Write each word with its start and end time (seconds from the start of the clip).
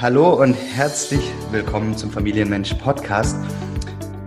Hallo 0.00 0.42
und 0.42 0.54
herzlich 0.54 1.20
willkommen 1.52 1.96
zum 1.96 2.10
Familienmensch 2.10 2.74
Podcast. 2.74 3.36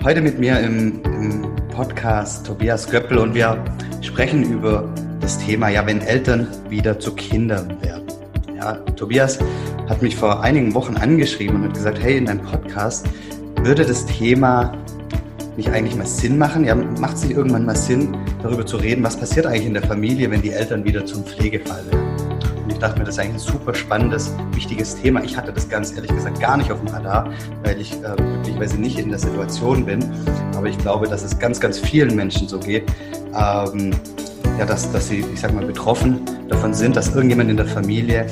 Heute 0.02 0.22
mit 0.22 0.40
mir 0.40 0.62
im, 0.62 1.02
im, 1.04 1.56
Podcast 1.68 2.46
Tobias 2.46 2.90
Göppel 2.90 3.18
und 3.18 3.36
wir 3.36 3.62
sprechen 4.02 4.44
über 4.44 4.90
das 5.20 5.38
Thema, 5.40 5.68
ja, 5.68 5.86
wenn 5.86 6.00
Eltern 6.00 6.48
wieder 6.70 6.98
zu 6.98 7.14
Kindern 7.16 7.82
werden. 7.82 8.08
Ja, 8.56 8.76
Tobias 8.96 9.40
hat 9.90 10.02
mich 10.02 10.16
vor 10.16 10.42
einigen 10.42 10.74
Wochen 10.74 10.96
angeschrieben 10.96 11.58
und 11.58 11.64
hat 11.66 11.74
gesagt, 11.74 12.00
hey, 12.02 12.18
in 12.18 12.26
deinem 12.28 12.44
Podcast 12.44 13.06
würde 13.62 13.86
das 13.86 14.06
Thema 14.06 14.72
nicht 15.58 15.70
eigentlich 15.70 15.98
mal 15.98 16.08
Sinn 16.08 16.38
machen? 16.38 16.64
Ja, 16.64 16.76
macht 16.76 17.18
es 17.18 17.26
nicht 17.26 17.36
irgendwann 17.36 17.66
mal 17.66 17.76
Sinn, 17.76 18.16
darüber 18.42 18.66
zu 18.66 18.78
reden, 18.78 19.04
was 19.04 19.18
passiert 19.18 19.46
eigentlich 19.46 19.66
in 19.66 19.74
der 19.74 19.84
Familie, 19.84 20.32
wenn 20.32 20.42
die 20.42 20.52
Eltern 20.52 20.86
wieder 20.86 21.06
zum 21.06 21.26
Pflegefall 21.26 21.86
werden? 21.92 22.07
Ich 22.72 22.80
dachte 22.80 23.00
mir, 23.00 23.06
das 23.06 23.16
ist 23.16 23.20
eigentlich 23.20 23.36
ein 23.36 23.54
super 23.54 23.74
spannendes, 23.74 24.34
wichtiges 24.52 24.96
Thema. 24.96 25.24
Ich 25.24 25.38
hatte 25.38 25.52
das 25.54 25.68
ganz 25.70 25.94
ehrlich 25.94 26.14
gesagt 26.14 26.40
gar 26.40 26.58
nicht 26.58 26.72
auf 26.72 26.80
dem 26.80 26.88
Radar, 26.88 27.30
weil 27.64 27.80
ich 27.80 27.94
äh, 27.94 28.16
glücklicherweise 28.16 28.78
nicht 28.80 29.00
in 29.00 29.10
der 29.10 29.20
Situation 29.20 29.86
bin. 29.86 30.04
Aber 30.56 30.68
ich 30.68 30.78
glaube, 30.78 31.08
dass 31.08 31.24
es 31.24 31.38
ganz, 31.38 31.60
ganz 31.60 31.80
vielen 31.80 32.16
Menschen 32.16 32.48
so 32.48 32.60
geht, 32.60 32.84
ähm, 33.36 33.92
ja, 34.58 34.66
dass, 34.66 34.92
dass 34.92 35.10
sie, 35.10 35.24
ich 35.34 35.40
sag 35.40 35.54
mal, 35.54 35.66
betroffen 35.66 36.22
davon 36.50 36.74
sind, 36.74 36.96
dass 36.96 37.14
irgendjemand 37.14 37.50
in 37.50 37.58
der 37.58 37.68
Familie, 37.68 38.26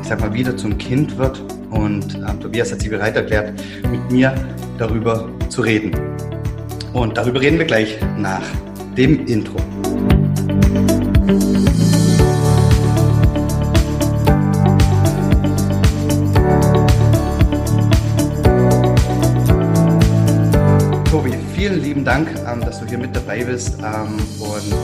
ich 0.00 0.08
sag 0.08 0.20
mal, 0.20 0.32
wieder 0.34 0.56
zum 0.56 0.76
Kind 0.78 1.16
wird. 1.18 1.42
Und 1.70 2.14
ähm, 2.14 2.40
Tobias 2.40 2.72
hat 2.72 2.80
sich 2.80 2.90
bereit 2.90 3.16
erklärt, 3.16 3.52
mit 3.90 4.10
mir 4.10 4.34
darüber 4.78 5.28
zu 5.48 5.62
reden. 5.62 5.92
Und 6.92 7.16
darüber 7.16 7.40
reden 7.40 7.58
wir 7.58 7.64
gleich 7.64 7.98
nach 8.18 8.42
dem 8.96 9.26
Intro. 9.26 9.56
Vielen 21.72 21.84
lieben 21.84 22.04
Dank, 22.04 22.28
ähm, 22.46 22.60
dass 22.60 22.80
du 22.80 22.86
hier 22.86 22.98
mit 22.98 23.16
dabei 23.16 23.42
bist. 23.44 23.78
Ähm, 23.78 24.18
und 24.40 24.74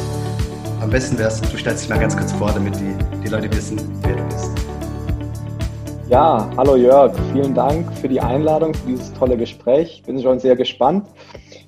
am 0.80 0.88
besten 0.88 1.18
wäre 1.18 1.28
es, 1.28 1.38
du 1.38 1.58
stellst 1.58 1.82
dich 1.82 1.90
mal 1.90 1.98
ganz 1.98 2.16
kurz 2.16 2.32
vor, 2.32 2.50
damit 2.50 2.76
die, 2.76 2.94
die 3.22 3.28
Leute 3.28 3.52
wissen, 3.52 3.78
wer 4.02 4.16
du 4.16 4.24
bist. 4.24 4.50
Ja, 6.08 6.48
hallo 6.56 6.76
Jörg, 6.76 7.12
vielen 7.34 7.54
Dank 7.54 7.92
für 7.98 8.08
die 8.08 8.18
Einladung, 8.18 8.72
für 8.72 8.86
dieses 8.86 9.12
tolle 9.12 9.36
Gespräch. 9.36 10.02
Bin 10.06 10.22
schon 10.22 10.38
sehr 10.38 10.56
gespannt. 10.56 11.06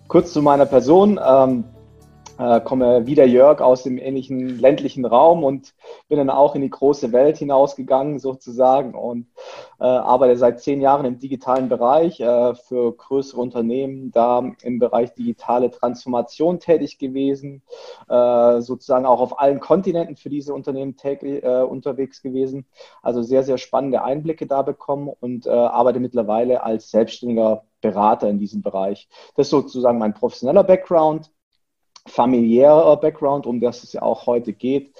Kurz 0.08 0.32
zu 0.32 0.40
meiner 0.40 0.64
Person. 0.64 1.20
Äh, 2.40 2.62
komme 2.62 3.06
wie 3.06 3.14
der 3.14 3.28
Jörg 3.28 3.60
aus 3.60 3.82
dem 3.82 3.98
ähnlichen 3.98 4.58
ländlichen 4.58 5.04
Raum 5.04 5.44
und 5.44 5.74
bin 6.08 6.16
dann 6.16 6.30
auch 6.30 6.54
in 6.54 6.62
die 6.62 6.70
große 6.70 7.12
Welt 7.12 7.36
hinausgegangen 7.36 8.18
sozusagen 8.18 8.94
und 8.94 9.26
äh, 9.78 9.84
arbeite 9.84 10.38
seit 10.38 10.58
zehn 10.58 10.80
Jahren 10.80 11.04
im 11.04 11.18
digitalen 11.18 11.68
Bereich 11.68 12.18
äh, 12.18 12.54
für 12.54 12.96
größere 12.96 13.38
Unternehmen, 13.38 14.10
da 14.10 14.42
im 14.62 14.78
Bereich 14.78 15.12
digitale 15.12 15.70
Transformation 15.70 16.60
tätig 16.60 16.96
gewesen, 16.96 17.60
äh, 18.08 18.62
sozusagen 18.62 19.04
auch 19.04 19.20
auf 19.20 19.38
allen 19.38 19.60
Kontinenten 19.60 20.16
für 20.16 20.30
diese 20.30 20.54
Unternehmen 20.54 20.96
täglich, 20.96 21.44
äh, 21.44 21.60
unterwegs 21.60 22.22
gewesen. 22.22 22.64
Also 23.02 23.20
sehr, 23.20 23.42
sehr 23.42 23.58
spannende 23.58 24.02
Einblicke 24.02 24.46
da 24.46 24.62
bekommen 24.62 25.10
und 25.20 25.44
äh, 25.46 25.50
arbeite 25.50 26.00
mittlerweile 26.00 26.62
als 26.62 26.90
selbstständiger 26.90 27.64
Berater 27.82 28.30
in 28.30 28.38
diesem 28.38 28.62
Bereich. 28.62 29.10
Das 29.36 29.48
ist 29.48 29.50
sozusagen 29.50 29.98
mein 29.98 30.14
professioneller 30.14 30.64
Background 30.64 31.30
familiärer 32.10 32.96
Background, 32.96 33.46
um 33.46 33.60
das 33.60 33.82
es 33.82 33.92
ja 33.92 34.02
auch 34.02 34.26
heute 34.26 34.52
geht, 34.52 34.92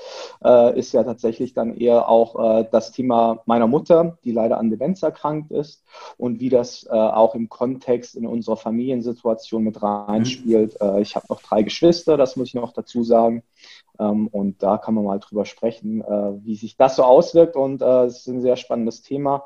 äh, 0.44 0.78
ist 0.78 0.92
ja 0.92 1.02
tatsächlich 1.02 1.54
dann 1.54 1.76
eher 1.76 2.08
auch 2.08 2.60
äh, 2.60 2.68
das 2.70 2.92
Thema 2.92 3.42
meiner 3.46 3.66
Mutter, 3.66 4.18
die 4.24 4.32
leider 4.32 4.58
an 4.58 4.70
Demenz 4.70 5.02
erkrankt 5.02 5.50
ist 5.50 5.84
und 6.16 6.40
wie 6.40 6.48
das 6.48 6.84
äh, 6.84 6.90
auch 6.90 7.34
im 7.34 7.48
Kontext 7.48 8.14
in 8.14 8.26
unserer 8.26 8.56
Familiensituation 8.56 9.64
mit 9.64 9.82
reinspielt. 9.82 10.76
Mhm. 10.80 10.88
Äh, 10.88 11.00
ich 11.02 11.16
habe 11.16 11.26
noch 11.28 11.42
drei 11.42 11.62
Geschwister, 11.62 12.16
das 12.16 12.36
muss 12.36 12.48
ich 12.48 12.54
noch 12.54 12.72
dazu 12.72 13.04
sagen. 13.04 13.42
Ähm, 13.98 14.28
und 14.28 14.62
da 14.62 14.78
kann 14.78 14.94
man 14.94 15.04
mal 15.04 15.18
drüber 15.18 15.44
sprechen, 15.44 16.00
äh, 16.02 16.44
wie 16.44 16.56
sich 16.56 16.76
das 16.76 16.96
so 16.96 17.02
auswirkt. 17.02 17.56
Und 17.56 17.82
äh, 17.82 18.04
es 18.04 18.20
ist 18.20 18.28
ein 18.28 18.40
sehr 18.40 18.56
spannendes 18.56 19.02
Thema 19.02 19.44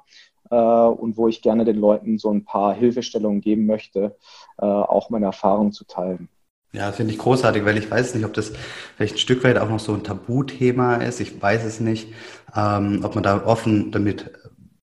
und 0.50 1.16
wo 1.16 1.26
ich 1.26 1.41
gerne 1.41 1.64
den 1.64 1.78
Leuten 1.78 2.19
so 2.19 2.31
ein 2.31 2.44
paar 2.44 2.75
Hilfestellungen 2.75 3.41
geben 3.41 3.64
möchte, 3.64 4.14
auch 4.58 5.08
meine 5.08 5.25
Erfahrungen 5.25 5.72
zu 5.72 5.86
teilen. 5.86 6.28
Ja, 6.74 6.90
finde 6.90 7.12
ich 7.12 7.20
großartig, 7.20 7.64
weil 7.64 7.78
ich 7.78 7.88
weiß 7.88 8.16
nicht, 8.16 8.24
ob 8.24 8.34
das 8.34 8.52
vielleicht 8.96 9.14
ein 9.14 9.18
Stück 9.18 9.44
weit 9.44 9.58
auch 9.58 9.68
noch 9.68 9.78
so 9.78 9.94
ein 9.94 10.02
Tabuthema 10.02 10.96
ist. 10.96 11.20
Ich 11.20 11.40
weiß 11.40 11.64
es 11.64 11.78
nicht, 11.78 12.12
ähm, 12.56 13.00
ob 13.04 13.14
man 13.14 13.22
da 13.22 13.44
offen 13.46 13.92
damit 13.92 14.32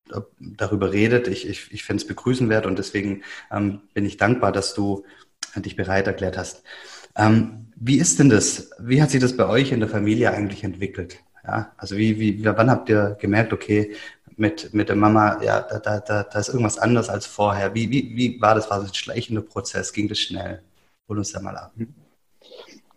äh, 0.09 0.22
darüber 0.40 0.94
redet. 0.94 1.28
Ich, 1.28 1.46
ich, 1.50 1.69
ich 1.74 1.84
finde 1.84 2.01
es 2.01 2.07
begrüßenwert 2.07 2.66
und 2.66 2.80
deswegen 2.80 3.24
ähm, 3.51 3.81
bin 3.94 4.06
ich 4.06 4.16
dankbar, 4.16 4.53
dass 4.53 4.74
du 4.74 5.03
dich 5.57 5.75
bereit 5.75 6.07
erklärt 6.07 6.38
hast. 6.38 6.63
Ähm, 7.18 7.68
wie 7.75 7.97
ist 7.97 8.19
denn 8.19 8.30
das? 8.30 8.72
Wie 8.80 9.01
hat 9.01 9.12
sich 9.12 9.19
das 9.19 9.35
bei 9.35 9.47
euch 9.47 9.74
in 9.74 9.81
der 9.81 9.90
Familie 9.90 10.31
eigentlich 10.31 10.63
entwickelt? 10.63 11.18
Ja, 11.46 11.74
also 11.75 11.97
wie, 11.97 12.18
wie, 12.19 12.46
wann 12.46 12.69
habt 12.72 12.88
ihr 12.88 13.18
gemerkt, 13.19 13.51
okay, 13.51 13.96
mit, 14.38 14.74
mit 14.74 14.88
der 14.88 14.96
Mama, 14.96 15.44
ja, 15.44 15.59
da, 15.62 15.80
da, 15.80 16.00
da, 16.00 16.24
da 16.24 16.40
ist 16.40 16.47
irgendwas 16.50 16.78
anders 16.78 17.09
als 17.09 17.25
vorher. 17.25 17.75
Wie, 17.75 17.90
wie, 17.91 18.16
wie 18.16 18.41
war 18.41 18.56
das? 18.56 18.69
War 18.69 18.80
das 18.80 18.91
ein 18.91 18.96
schleichender 18.96 19.41
Prozess? 19.41 19.91
Ging 19.91 20.07
das 20.07 20.19
schnell? 20.19 20.62
Hol 21.12 21.20
ab. 21.58 21.74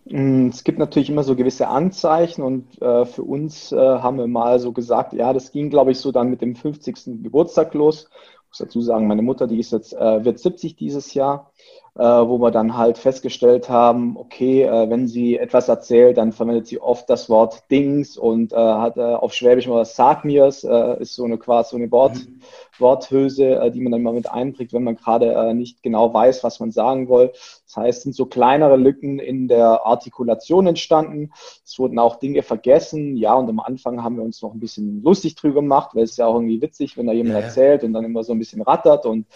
Mm, 0.04 0.48
es 0.48 0.64
gibt 0.64 0.78
natürlich 0.78 1.10
immer 1.10 1.24
so 1.24 1.34
gewisse 1.34 1.68
Anzeichen 1.68 2.42
und 2.42 2.80
äh, 2.80 3.06
für 3.06 3.22
uns 3.22 3.72
äh, 3.72 3.76
haben 3.76 4.18
wir 4.18 4.26
mal 4.26 4.60
so 4.60 4.72
gesagt, 4.72 5.14
ja, 5.14 5.32
das 5.32 5.50
ging, 5.50 5.70
glaube 5.70 5.92
ich, 5.92 5.98
so 5.98 6.12
dann 6.12 6.28
mit 6.28 6.40
dem 6.42 6.54
50. 6.54 7.22
Geburtstag 7.22 7.74
los. 7.74 8.08
Ich 8.12 8.48
muss 8.48 8.58
dazu 8.58 8.80
sagen, 8.82 9.08
meine 9.08 9.22
Mutter, 9.22 9.46
die 9.46 9.58
ist 9.58 9.72
jetzt, 9.72 9.94
äh, 9.94 10.24
wird 10.24 10.38
70 10.38 10.76
dieses 10.76 11.14
Jahr 11.14 11.50
wo 11.96 12.38
wir 12.38 12.50
dann 12.50 12.76
halt 12.76 12.98
festgestellt 12.98 13.68
haben, 13.68 14.16
okay, 14.16 14.64
äh, 14.64 14.90
wenn 14.90 15.06
sie 15.06 15.38
etwas 15.38 15.68
erzählt, 15.68 16.16
dann 16.16 16.32
verwendet 16.32 16.66
sie 16.66 16.80
oft 16.80 17.08
das 17.08 17.30
Wort 17.30 17.70
Dings 17.70 18.16
und 18.16 18.52
äh, 18.52 18.56
hat 18.56 18.96
äh, 18.96 19.00
auf 19.00 19.32
Schwäbisch 19.32 19.68
mal 19.68 19.84
Sag 19.84 20.24
mir's, 20.24 20.64
äh, 20.64 21.00
ist 21.00 21.14
so 21.14 21.24
eine 21.24 21.38
quasi 21.38 21.70
so 21.70 21.76
eine 21.76 21.92
Wort, 21.92 22.16
mhm. 22.16 22.40
Worthülse, 22.78 23.60
äh, 23.60 23.70
die 23.70 23.80
man 23.80 23.92
dann 23.92 24.02
mal 24.02 24.12
mit 24.12 24.30
einbringt, 24.30 24.72
wenn 24.72 24.84
man 24.84 24.96
gerade 24.96 25.32
äh, 25.32 25.54
nicht 25.54 25.82
genau 25.82 26.12
weiß, 26.12 26.42
was 26.42 26.60
man 26.60 26.72
sagen 26.72 27.08
will. 27.08 27.32
Das 27.66 27.76
heißt, 27.76 27.98
es 27.98 28.02
sind 28.04 28.14
so 28.14 28.26
kleinere 28.26 28.76
Lücken 28.76 29.18
in 29.18 29.48
der 29.48 29.86
Artikulation 29.86 30.66
entstanden. 30.66 31.32
Es 31.64 31.78
wurden 31.78 31.98
auch 31.98 32.16
Dinge 32.16 32.42
vergessen. 32.42 33.16
Ja, 33.16 33.34
und 33.34 33.48
am 33.48 33.60
Anfang 33.60 34.02
haben 34.02 34.16
wir 34.16 34.24
uns 34.24 34.42
noch 34.42 34.52
ein 34.52 34.60
bisschen 34.60 35.02
lustig 35.02 35.34
drüber 35.36 35.60
gemacht, 35.60 35.94
weil 35.94 36.04
es 36.04 36.12
ist 36.12 36.16
ja 36.18 36.26
auch 36.26 36.34
irgendwie 36.34 36.60
witzig, 36.60 36.96
wenn 36.96 37.06
da 37.06 37.12
jemand 37.12 37.38
ja, 37.38 37.40
erzählt 37.40 37.84
und 37.84 37.92
dann 37.92 38.04
immer 38.04 38.24
so 38.24 38.32
ein 38.32 38.38
bisschen 38.38 38.62
rattert 38.62 39.06
und 39.06 39.26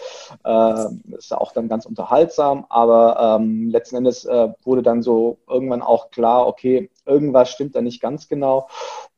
äh, 0.43 0.85
ist 1.17 1.33
auch 1.33 1.51
dann 1.53 1.67
ganz 1.67 1.85
unterhaltsam 1.85 2.18
langsam, 2.19 2.65
aber 2.69 3.37
ähm, 3.39 3.69
letzten 3.69 3.97
Endes 3.97 4.25
äh, 4.25 4.49
wurde 4.63 4.83
dann 4.83 5.01
so 5.01 5.39
irgendwann 5.47 5.81
auch 5.81 6.11
klar, 6.11 6.47
okay, 6.47 6.89
irgendwas 7.05 7.51
stimmt 7.51 7.75
da 7.75 7.81
nicht 7.81 8.01
ganz 8.01 8.27
genau. 8.27 8.67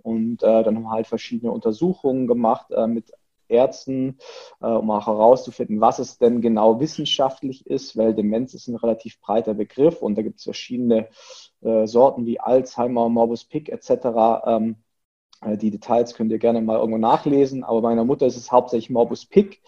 Und 0.02 0.44
äh, 0.44 0.64
dann 0.64 0.76
haben 0.76 0.84
wir 0.84 0.92
halt 0.92 1.08
verschiedene 1.08 1.52
Untersuchungen 1.52 2.28
gemacht 2.28 2.72
äh, 2.72 2.88
mit 2.88 3.12
Ärzten, 3.48 4.18
äh, 4.62 4.68
um 4.68 4.90
auch 4.90 5.08
herauszufinden, 5.08 5.82
was 5.82 6.00
es 6.00 6.18
denn 6.18 6.42
genau 6.42 6.80
wissenschaftlich 6.80 7.68
ist, 7.68 7.98
weil 7.98 8.14
Demenz 8.14 8.54
ist 8.54 8.68
ein 8.68 8.78
relativ 8.78 9.20
breiter 9.20 9.54
Begriff 9.54 10.02
und 10.02 10.18
da 10.18 10.22
gibt 10.22 10.40
es 10.40 10.46
verschiedene 10.46 11.10
äh, 11.62 11.86
Sorten 11.86 12.26
wie 12.26 12.40
Alzheimer, 12.40 13.10
Morbus 13.10 13.46
Pick 13.46 13.70
etc. 13.70 13.90
Ähm, 14.46 14.72
äh, 14.72 14.91
die 15.44 15.72
Details 15.72 16.14
könnt 16.14 16.32
ihr 16.32 16.38
gerne 16.38 16.62
mal 16.62 16.78
irgendwo 16.78 17.00
nachlesen, 17.00 17.64
aber 17.64 17.82
bei 17.82 17.90
meiner 17.90 18.06
Mutter 18.06 18.28
ist 18.28 18.38
es 18.38 18.52
hauptsächlich 18.52 18.92
Morbus 18.92 19.26
Pick 19.26 19.62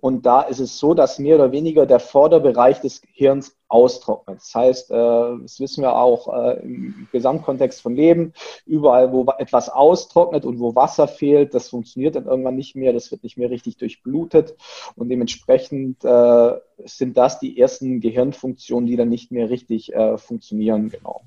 und 0.00 0.26
da 0.26 0.42
ist 0.42 0.58
es 0.58 0.78
so, 0.78 0.92
dass 0.92 1.20
mehr 1.20 1.36
oder 1.36 1.52
weniger 1.52 1.86
der 1.86 2.00
Vorderbereich 2.00 2.80
des 2.80 3.00
Gehirns 3.00 3.56
austrocknet. 3.68 4.38
Das 4.38 4.52
heißt, 4.52 4.90
äh, 4.90 4.94
das 4.94 5.60
wissen 5.60 5.82
wir 5.82 5.94
auch 5.94 6.34
äh, 6.34 6.60
im 6.60 7.06
Gesamtkontext 7.12 7.80
von 7.80 7.94
Leben, 7.94 8.32
überall, 8.66 9.12
wo 9.12 9.24
etwas 9.38 9.68
austrocknet 9.68 10.44
und 10.44 10.58
wo 10.58 10.74
Wasser 10.74 11.06
fehlt, 11.06 11.54
das 11.54 11.68
funktioniert 11.68 12.16
dann 12.16 12.26
irgendwann 12.26 12.56
nicht 12.56 12.74
mehr, 12.74 12.92
das 12.92 13.12
wird 13.12 13.22
nicht 13.22 13.38
mehr 13.38 13.50
richtig 13.50 13.76
durchblutet 13.76 14.56
und 14.96 15.08
dementsprechend 15.08 16.02
sind 16.02 17.16
das 17.16 17.38
die 17.38 17.60
ersten 17.60 18.00
Gehirnfunktionen, 18.00 18.86
die 18.86 18.96
dann 18.96 19.08
nicht 19.08 19.30
mehr 19.30 19.50
richtig 19.50 19.92
funktionieren, 20.16 20.88
genau. 20.88 21.22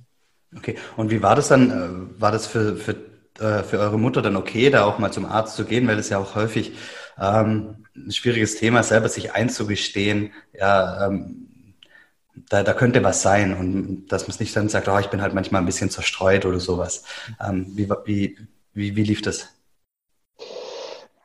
Okay, 0.56 0.75
und 0.98 1.12
wie 1.12 1.22
war 1.22 1.36
das 1.36 1.48
dann? 1.48 2.10
War 2.19 2.31
das 2.31 2.48
für, 2.48 2.75
für 2.75 2.95
äh, 3.39 3.63
für 3.63 3.80
eure 3.80 4.00
Mutter 4.00 4.21
dann 4.21 4.35
okay, 4.35 4.69
da 4.69 4.85
auch 4.85 5.00
mal 5.00 5.12
zum 5.12 5.25
Arzt 5.25 5.56
zu 5.56 5.65
gehen, 5.65 5.88
weil 5.88 6.00
es 6.00 6.09
ja 6.09 6.18
auch 6.19 6.35
häufig 6.35 6.74
ähm, 7.19 7.85
ein 7.95 8.12
schwieriges 8.12 8.56
Thema 8.56 8.80
ist, 8.81 8.89
selber 8.89 9.09
sich 9.09 9.33
einzugestehen, 9.33 10.31
ja, 10.53 11.07
ähm, 11.07 11.47
da, 12.50 12.63
da 12.63 12.74
könnte 12.74 13.03
was 13.03 13.21
sein 13.21 13.53
und 13.56 14.07
dass 14.07 14.24
man 14.24 14.31
es 14.31 14.39
nicht 14.39 14.56
dann 14.56 14.69
sagt, 14.69 14.88
oh, 14.88 14.97
ich 15.00 15.07
bin 15.09 15.21
halt 15.21 15.33
manchmal 15.33 15.62
ein 15.62 15.65
bisschen 15.65 15.89
zerstreut 15.89 16.45
oder 16.45 16.59
sowas. 16.59 17.03
Ähm, 17.39 17.68
wie, 17.75 17.89
wie, 18.06 18.38
wie, 18.74 18.95
wie 18.95 19.03
lief 19.03 19.21
das? 19.21 19.53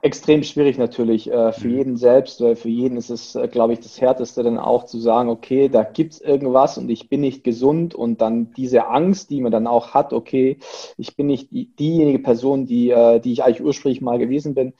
Extrem 0.00 0.44
schwierig 0.44 0.78
natürlich 0.78 1.30
äh, 1.30 1.52
für 1.52 1.66
mhm. 1.66 1.76
jeden 1.76 1.96
selbst, 1.96 2.40
weil 2.40 2.54
für 2.54 2.68
jeden 2.68 2.96
ist 2.96 3.10
es, 3.10 3.34
äh, 3.34 3.48
glaube 3.48 3.72
ich, 3.72 3.80
das 3.80 4.00
Härteste 4.00 4.44
dann 4.44 4.58
auch 4.58 4.84
zu 4.84 4.98
sagen, 4.98 5.28
okay, 5.28 5.68
da 5.68 5.82
gibt's 5.82 6.20
irgendwas 6.20 6.78
und 6.78 6.88
ich 6.88 7.08
bin 7.08 7.20
nicht 7.20 7.42
gesund 7.42 7.94
und 7.94 8.20
dann 8.20 8.52
diese 8.52 8.86
Angst, 8.86 9.30
die 9.30 9.40
man 9.40 9.50
dann 9.50 9.66
auch 9.66 9.94
hat, 9.94 10.12
okay, 10.12 10.58
ich 10.96 11.16
bin 11.16 11.26
nicht 11.26 11.50
die, 11.50 11.74
diejenige 11.74 12.20
Person, 12.20 12.66
die, 12.66 12.90
äh, 12.90 13.18
die 13.18 13.32
ich 13.32 13.42
eigentlich 13.42 13.62
ursprünglich 13.62 14.00
mal 14.00 14.18
gewesen 14.18 14.54
bin, 14.54 14.72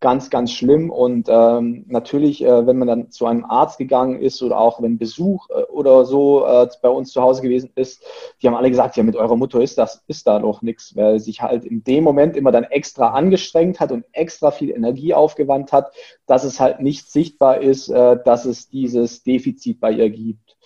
ganz, 0.00 0.30
ganz 0.30 0.52
schlimm. 0.52 0.90
Und 0.90 1.28
ähm, 1.28 1.84
natürlich, 1.88 2.42
äh, 2.42 2.66
wenn 2.66 2.78
man 2.78 2.88
dann 2.88 3.10
zu 3.10 3.26
einem 3.26 3.44
Arzt 3.44 3.78
gegangen 3.78 4.20
ist 4.20 4.42
oder 4.42 4.58
auch 4.58 4.82
wenn 4.82 4.98
Besuch 4.98 5.48
äh, 5.50 5.62
oder 5.64 6.04
so 6.04 6.46
äh, 6.46 6.68
bei 6.82 6.88
uns 6.88 7.12
zu 7.12 7.22
Hause 7.22 7.42
gewesen 7.42 7.70
ist, 7.74 8.02
die 8.40 8.46
haben 8.46 8.54
alle 8.54 8.70
gesagt, 8.70 8.96
ja, 8.96 9.02
mit 9.02 9.16
eurer 9.16 9.36
Mutter 9.36 9.60
ist 9.60 9.78
das, 9.78 10.02
ist 10.06 10.26
da 10.26 10.38
doch 10.38 10.62
nichts, 10.62 10.96
weil 10.96 11.20
sich 11.20 11.42
halt 11.42 11.64
in 11.64 11.84
dem 11.84 12.02
Moment 12.02 12.36
immer 12.36 12.50
dann 12.50 12.64
extra 12.64 13.10
angestrengt 13.10 13.78
hat 13.78 13.92
und 13.92 14.04
extra 14.12 14.50
viel 14.50 14.70
Energie 14.70 15.14
aufgewandt 15.14 15.72
hat, 15.72 15.92
dass 16.26 16.44
es 16.44 16.60
halt 16.60 16.80
nicht 16.80 17.10
sichtbar 17.10 17.60
ist, 17.60 17.88
äh, 17.88 18.18
dass 18.24 18.46
es 18.46 18.68
dieses 18.68 19.22
Defizit 19.22 19.80
bei 19.80 19.92
ihr 19.92 20.10
gibt. 20.10 20.56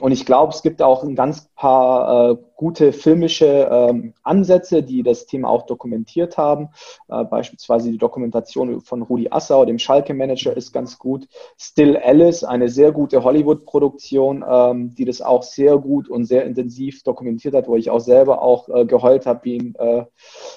Und 0.00 0.10
ich 0.10 0.26
glaube, 0.26 0.52
es 0.52 0.62
gibt 0.62 0.82
auch 0.82 1.04
ein 1.04 1.14
ganz 1.14 1.48
paar 1.54 2.30
äh, 2.30 2.36
gute 2.56 2.92
filmische 2.92 3.68
ähm, 3.70 4.14
Ansätze, 4.24 4.82
die 4.82 5.04
das 5.04 5.26
Thema 5.26 5.48
auch 5.48 5.66
dokumentiert 5.66 6.36
haben. 6.36 6.70
Äh, 7.08 7.22
beispielsweise 7.24 7.92
die 7.92 7.98
Dokumentation 7.98 8.80
von 8.80 9.02
Rudi 9.02 9.28
Assauer, 9.30 9.66
dem 9.66 9.78
Schalke-Manager, 9.78 10.56
ist 10.56 10.72
ganz 10.72 10.98
gut. 10.98 11.28
Still 11.56 11.96
Alice, 11.96 12.42
eine 12.42 12.68
sehr 12.68 12.90
gute 12.90 13.22
Hollywood-Produktion, 13.22 14.44
ähm, 14.48 14.94
die 14.96 15.04
das 15.04 15.22
auch 15.22 15.44
sehr 15.44 15.78
gut 15.78 16.08
und 16.08 16.24
sehr 16.24 16.44
intensiv 16.44 17.04
dokumentiert 17.04 17.54
hat, 17.54 17.68
wo 17.68 17.76
ich 17.76 17.88
auch 17.88 18.00
selber 18.00 18.42
auch 18.42 18.68
äh, 18.68 18.86
geheult 18.86 19.26
habe 19.26 19.44
wie 19.44 19.58
ein 19.58 19.74
äh, 19.76 20.06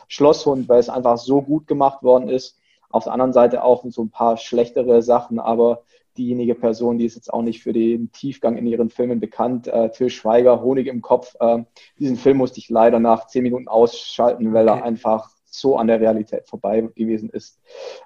Schlosshund, 0.08 0.68
weil 0.68 0.80
es 0.80 0.90
einfach 0.90 1.18
so 1.18 1.44
gut 1.44 1.68
gemacht 1.68 2.02
worden 2.02 2.30
ist. 2.30 2.58
Auf 2.90 3.04
der 3.04 3.14
anderen 3.14 3.34
Seite 3.34 3.64
auch 3.64 3.84
so 3.88 4.04
ein 4.04 4.10
paar 4.10 4.38
schlechtere 4.38 5.02
Sachen, 5.02 5.40
aber 5.40 5.84
diejenige 6.18 6.56
Person, 6.56 6.98
die 6.98 7.06
ist 7.06 7.16
jetzt 7.16 7.32
auch 7.34 7.42
nicht 7.42 7.62
für 7.62 7.74
den 7.74 8.12
Tiefgang 8.12 8.58
in 8.58 8.66
ihren 8.66 8.90
Filmen 8.90 9.20
bekannt. 9.20 9.68
Äh, 9.68 9.92
Till 9.92 10.10
Schweiger, 10.10 10.62
Honig 10.62 10.88
im 10.88 11.02
Kopf. 11.02 11.36
Äh, 11.40 11.64
diesen 12.00 12.18
Film 12.18 12.38
musste 12.38 12.60
ich 12.60 12.70
leider 12.70 13.00
nach 13.00 13.28
zehn 13.28 13.44
Minuten 13.44 13.68
ausschalten, 13.68 14.54
weil 14.54 14.68
okay. 14.68 14.80
er 14.80 14.84
einfach 14.86 15.30
so 15.46 15.78
an 15.78 15.88
der 15.88 16.00
Realität 16.00 16.48
vorbei 16.48 16.82
gewesen 16.96 17.30
ist 17.30 17.60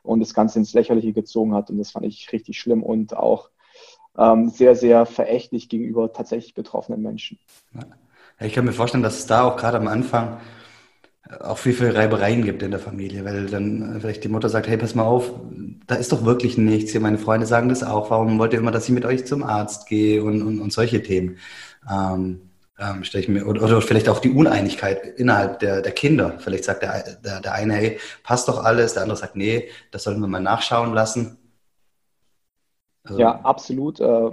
und 0.03 0.19
das 0.19 0.33
Ganze 0.33 0.59
ins 0.59 0.73
Lächerliche 0.73 1.13
gezogen 1.13 1.53
hat. 1.53 1.69
Und 1.69 1.77
das 1.77 1.91
fand 1.91 2.05
ich 2.05 2.31
richtig 2.31 2.59
schlimm 2.59 2.83
und 2.83 3.15
auch 3.15 3.49
ähm, 4.17 4.49
sehr, 4.49 4.75
sehr 4.75 5.05
verächtlich 5.05 5.69
gegenüber 5.69 6.11
tatsächlich 6.13 6.53
betroffenen 6.53 7.01
Menschen. 7.01 7.39
Ja, 7.73 8.45
ich 8.45 8.53
kann 8.53 8.65
mir 8.65 8.73
vorstellen, 8.73 9.03
dass 9.03 9.19
es 9.19 9.27
da 9.27 9.43
auch 9.43 9.57
gerade 9.57 9.77
am 9.77 9.87
Anfang 9.87 10.39
auch 11.39 11.57
viel, 11.57 11.73
viel 11.73 11.91
Reibereien 11.91 12.43
gibt 12.43 12.61
in 12.63 12.71
der 12.71 12.79
Familie, 12.79 13.23
weil 13.25 13.47
dann 13.47 13.97
vielleicht 14.01 14.23
die 14.23 14.29
Mutter 14.29 14.49
sagt, 14.49 14.67
hey, 14.67 14.77
pass 14.77 14.95
mal 14.95 15.03
auf, 15.03 15.31
da 15.87 15.95
ist 15.95 16.11
doch 16.11 16.25
wirklich 16.25 16.57
nichts. 16.57 16.91
Hier, 16.91 17.01
meine 17.01 17.17
Freunde 17.17 17.45
sagen 17.45 17.69
das 17.69 17.83
auch. 17.83 18.09
Warum 18.09 18.37
wollt 18.39 18.53
ihr 18.53 18.59
immer, 18.59 18.71
dass 18.71 18.85
ich 18.87 18.93
mit 18.93 19.05
euch 19.05 19.25
zum 19.25 19.43
Arzt 19.43 19.87
gehe 19.87 20.23
und, 20.23 20.41
und, 20.41 20.59
und 20.59 20.73
solche 20.73 21.01
Themen? 21.01 21.37
Ähm, 21.89 22.51
ähm, 22.79 23.03
stelle 23.03 23.23
ich 23.23 23.29
mir, 23.29 23.45
oder, 23.45 23.63
oder, 23.63 23.81
vielleicht 23.81 24.09
auch 24.09 24.19
die 24.19 24.31
Uneinigkeit 24.31 25.05
innerhalb 25.17 25.59
der, 25.59 25.81
der 25.81 25.91
Kinder. 25.91 26.35
Vielleicht 26.39 26.63
sagt 26.63 26.83
der, 26.83 27.03
der, 27.23 27.39
der 27.39 27.53
eine, 27.53 27.73
hey, 27.75 27.99
passt 28.23 28.47
doch 28.47 28.63
alles, 28.63 28.93
der 28.93 29.03
andere 29.03 29.17
sagt, 29.17 29.35
nee, 29.35 29.69
das 29.91 30.03
sollten 30.03 30.19
wir 30.19 30.27
mal 30.27 30.39
nachschauen 30.41 30.93
lassen. 30.93 31.37
Also, 33.03 33.19
ja, 33.19 33.39
absolut. 33.41 33.99
Äh, 33.99 34.31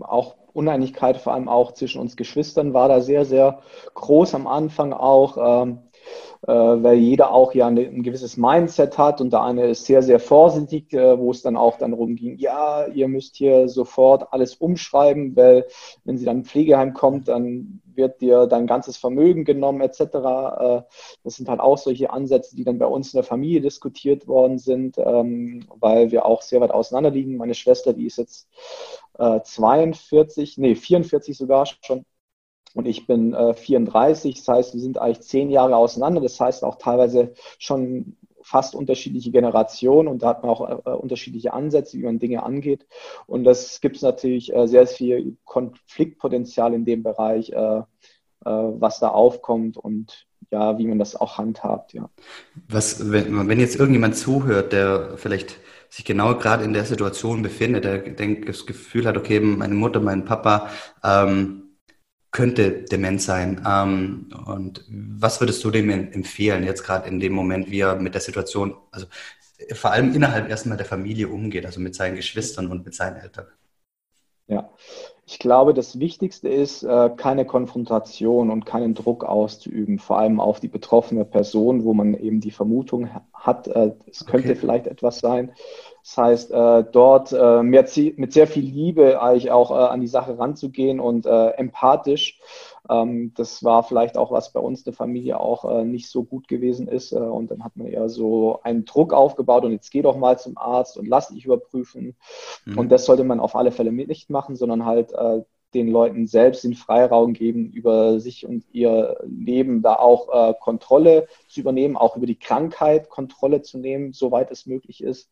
auch 0.00 0.36
Uneinigkeit, 0.52 1.16
vor 1.18 1.34
allem 1.34 1.48
auch 1.48 1.72
zwischen 1.72 2.00
uns 2.00 2.16
Geschwistern, 2.16 2.74
war 2.74 2.88
da 2.88 3.00
sehr, 3.00 3.24
sehr 3.24 3.60
groß 3.94 4.34
am 4.34 4.46
Anfang 4.46 4.92
auch. 4.92 5.62
Ähm, 5.62 5.78
äh, 5.78 5.83
weil 6.42 6.98
jeder 6.98 7.32
auch 7.32 7.54
ja 7.54 7.66
ein 7.66 8.02
gewisses 8.02 8.36
Mindset 8.36 8.98
hat 8.98 9.20
und 9.20 9.32
der 9.32 9.42
eine 9.42 9.66
ist 9.68 9.86
sehr, 9.86 10.02
sehr 10.02 10.20
vorsichtig, 10.20 10.92
äh, 10.92 11.18
wo 11.18 11.30
es 11.30 11.42
dann 11.42 11.56
auch 11.56 11.78
dann 11.78 11.92
rumging, 11.92 12.38
ja, 12.38 12.86
ihr 12.86 13.08
müsst 13.08 13.36
hier 13.36 13.68
sofort 13.68 14.32
alles 14.32 14.56
umschreiben, 14.56 15.36
weil 15.36 15.66
wenn 16.04 16.18
sie 16.18 16.24
dann 16.24 16.38
im 16.38 16.44
Pflegeheim 16.44 16.94
kommt, 16.94 17.28
dann 17.28 17.80
wird 17.94 18.20
dir 18.20 18.46
dein 18.46 18.66
ganzes 18.66 18.96
Vermögen 18.96 19.44
genommen 19.44 19.80
etc. 19.80 20.00
Äh, 20.00 20.82
das 21.22 21.36
sind 21.36 21.48
halt 21.48 21.60
auch 21.60 21.78
solche 21.78 22.10
Ansätze, 22.10 22.56
die 22.56 22.64
dann 22.64 22.78
bei 22.78 22.86
uns 22.86 23.14
in 23.14 23.18
der 23.18 23.24
Familie 23.24 23.60
diskutiert 23.60 24.26
worden 24.26 24.58
sind, 24.58 24.98
ähm, 24.98 25.64
weil 25.78 26.10
wir 26.10 26.26
auch 26.26 26.42
sehr 26.42 26.60
weit 26.60 26.72
auseinander 26.72 27.10
liegen. 27.10 27.36
Meine 27.36 27.54
Schwester, 27.54 27.92
die 27.92 28.06
ist 28.06 28.18
jetzt 28.18 28.48
42, 29.16 30.58
nee, 30.58 30.74
44 30.74 31.38
sogar 31.38 31.66
schon 31.66 32.04
und 32.74 32.86
ich 32.86 33.06
bin 33.06 33.32
äh, 33.34 33.54
34. 33.54 34.36
Das 34.36 34.48
heißt, 34.48 34.74
wir 34.74 34.80
sind 34.80 34.98
eigentlich 34.98 35.22
zehn 35.22 35.50
Jahre 35.50 35.76
auseinander. 35.76 36.20
Das 36.20 36.40
heißt 36.40 36.64
auch 36.64 36.76
teilweise 36.76 37.32
schon 37.58 38.16
fast 38.42 38.74
unterschiedliche 38.74 39.30
Generationen 39.30 40.06
und 40.06 40.22
da 40.22 40.28
hat 40.28 40.42
man 40.42 40.50
auch 40.50 40.84
äh, 40.84 40.90
unterschiedliche 40.90 41.54
Ansätze, 41.54 41.96
wie 41.96 42.02
man 42.02 42.18
Dinge 42.18 42.42
angeht. 42.42 42.86
Und 43.26 43.44
das 43.44 43.80
gibt 43.80 43.96
es 43.96 44.02
natürlich 44.02 44.54
äh, 44.54 44.66
sehr 44.66 44.86
viel 44.86 45.38
Konfliktpotenzial 45.44 46.74
in 46.74 46.84
dem 46.84 47.02
Bereich, 47.02 47.50
äh, 47.50 47.78
äh, 47.78 47.82
was 48.44 49.00
da 49.00 49.08
aufkommt 49.08 49.78
und 49.78 50.26
ja, 50.50 50.76
wie 50.78 50.86
man 50.86 50.98
das 50.98 51.16
auch 51.16 51.38
handhabt, 51.38 51.94
ja. 51.94 52.10
Was, 52.68 53.10
wenn, 53.10 53.48
wenn 53.48 53.58
jetzt 53.58 53.76
irgendjemand 53.76 54.14
zuhört, 54.16 54.74
der 54.74 55.16
vielleicht 55.16 55.56
sich 55.88 56.04
genau 56.04 56.34
gerade 56.34 56.64
in 56.64 56.74
der 56.74 56.84
Situation 56.84 57.42
befindet, 57.42 57.84
der 57.84 57.98
denkt, 57.98 58.48
das 58.48 58.66
Gefühl 58.66 59.06
hat, 59.06 59.16
okay, 59.16 59.40
meine 59.40 59.74
Mutter, 59.74 60.00
mein 60.00 60.26
Papa, 60.26 60.68
ähm, 61.02 61.63
könnte 62.34 62.82
dement 62.82 63.22
sein. 63.22 63.64
Ähm, 63.66 64.28
und 64.46 64.84
was 64.88 65.40
würdest 65.40 65.62
du 65.64 65.70
dem 65.70 65.88
empfehlen, 65.88 66.64
jetzt 66.64 66.82
gerade 66.82 67.08
in 67.08 67.20
dem 67.20 67.32
Moment, 67.32 67.70
wie 67.70 67.80
er 67.80 67.94
mit 67.96 68.12
der 68.12 68.20
Situation, 68.20 68.74
also 68.90 69.06
vor 69.72 69.92
allem 69.92 70.12
innerhalb 70.12 70.50
erstmal 70.50 70.76
der 70.76 70.84
Familie 70.84 71.28
umgeht, 71.28 71.64
also 71.64 71.80
mit 71.80 71.94
seinen 71.94 72.16
Geschwistern 72.16 72.70
und 72.70 72.84
mit 72.84 72.94
seinen 72.94 73.16
Eltern? 73.16 73.46
Ja, 74.48 74.68
ich 75.26 75.38
glaube, 75.38 75.72
das 75.72 76.00
Wichtigste 76.00 76.48
ist, 76.48 76.82
äh, 76.82 77.10
keine 77.16 77.46
Konfrontation 77.46 78.50
und 78.50 78.66
keinen 78.66 78.94
Druck 78.94 79.24
auszuüben, 79.24 80.00
vor 80.00 80.18
allem 80.18 80.40
auf 80.40 80.58
die 80.58 80.68
betroffene 80.68 81.24
Person, 81.24 81.84
wo 81.84 81.94
man 81.94 82.14
eben 82.14 82.40
die 82.40 82.50
Vermutung 82.50 83.08
hat, 83.32 83.68
äh, 83.68 83.92
es 84.10 84.26
könnte 84.26 84.50
okay. 84.50 84.58
vielleicht 84.58 84.86
etwas 84.88 85.20
sein. 85.20 85.52
Das 86.04 86.18
heißt, 86.18 86.50
äh, 86.50 86.84
dort 86.92 87.32
äh, 87.32 87.62
mit, 87.62 87.88
sehr 87.88 88.46
viel 88.46 88.62
Liebe 88.62 89.22
eigentlich 89.22 89.50
auch 89.50 89.70
äh, 89.70 89.88
an 89.88 90.02
die 90.02 90.06
Sache 90.06 90.38
ranzugehen 90.38 91.00
und 91.00 91.24
empathisch. 91.24 92.38
Ähm, 92.90 93.32
das 93.34 93.64
war 93.64 93.82
vielleicht 93.82 94.18
auch, 94.18 94.30
was 94.30 94.52
bei 94.52 94.60
uns 94.60 94.80
in 94.80 94.84
der 94.84 94.92
Familie 94.92 95.40
auch 95.40 95.82
nicht 95.82 96.10
so 96.10 96.22
gut 96.22 96.46
gewesen 96.46 96.88
ist. 96.88 97.14
Und 97.14 97.50
dann 97.50 97.64
hat 97.64 97.76
man 97.76 97.86
eher 97.86 98.10
so 98.10 98.60
einen 98.62 98.84
Druck 98.84 99.14
aufgebaut 99.14 99.64
und 99.64 99.72
jetzt 99.72 99.90
geh 99.90 100.02
doch 100.02 100.18
mal 100.18 100.38
zum 100.38 100.58
Arzt 100.58 100.98
und 100.98 101.08
lass 101.08 101.28
dich 101.28 101.46
überprüfen. 101.46 102.14
Mhm. 102.66 102.78
Und 102.78 102.92
das 102.92 103.06
sollte 103.06 103.24
man 103.24 103.40
auf 103.40 103.56
alle 103.56 103.72
Fälle 103.72 103.90
nicht 103.90 104.28
machen, 104.28 104.56
sondern 104.56 104.84
halt 104.84 105.14
den 105.74 105.88
Leuten 105.88 106.26
selbst 106.26 106.64
den 106.64 106.74
Freiraum 106.74 107.32
geben, 107.32 107.70
über 107.70 108.20
sich 108.20 108.46
und 108.46 108.64
ihr 108.72 109.16
Leben 109.24 109.82
da 109.82 109.96
auch 109.96 110.28
äh, 110.32 110.54
Kontrolle 110.60 111.26
zu 111.48 111.60
übernehmen, 111.60 111.96
auch 111.96 112.16
über 112.16 112.26
die 112.26 112.38
Krankheit 112.38 113.10
Kontrolle 113.10 113.62
zu 113.62 113.78
nehmen, 113.78 114.12
soweit 114.12 114.50
es 114.50 114.66
möglich 114.66 115.02
ist, 115.02 115.30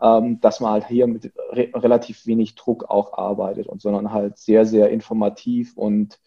ähm, 0.00 0.40
dass 0.40 0.60
man 0.60 0.72
halt 0.72 0.88
hier 0.88 1.06
mit 1.06 1.32
re 1.50 1.68
relativ 1.74 2.26
wenig 2.26 2.54
Druck 2.54 2.84
auch 2.88 3.12
arbeitet 3.16 3.66
und 3.66 3.82
sondern 3.82 4.12
halt 4.12 4.38
sehr, 4.38 4.66
sehr 4.66 4.90
informativ 4.90 5.76
und 5.76 6.18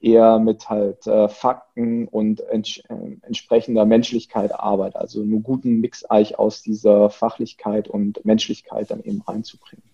eher 0.00 0.38
mit 0.38 0.68
halt 0.68 1.06
äh, 1.06 1.28
Fakten 1.28 2.08
und 2.08 2.40
ents 2.40 2.78
äh, 2.88 3.16
entsprechender 3.22 3.84
Menschlichkeit 3.84 4.52
arbeitet. 4.52 4.96
Also 4.96 5.22
einen 5.22 5.42
guten 5.42 5.80
Mix 5.80 6.04
eigentlich 6.04 6.38
aus 6.38 6.62
dieser 6.62 7.10
Fachlichkeit 7.10 7.88
und 7.88 8.24
Menschlichkeit 8.24 8.90
dann 8.90 9.02
eben 9.02 9.22
reinzubringen. 9.22 9.93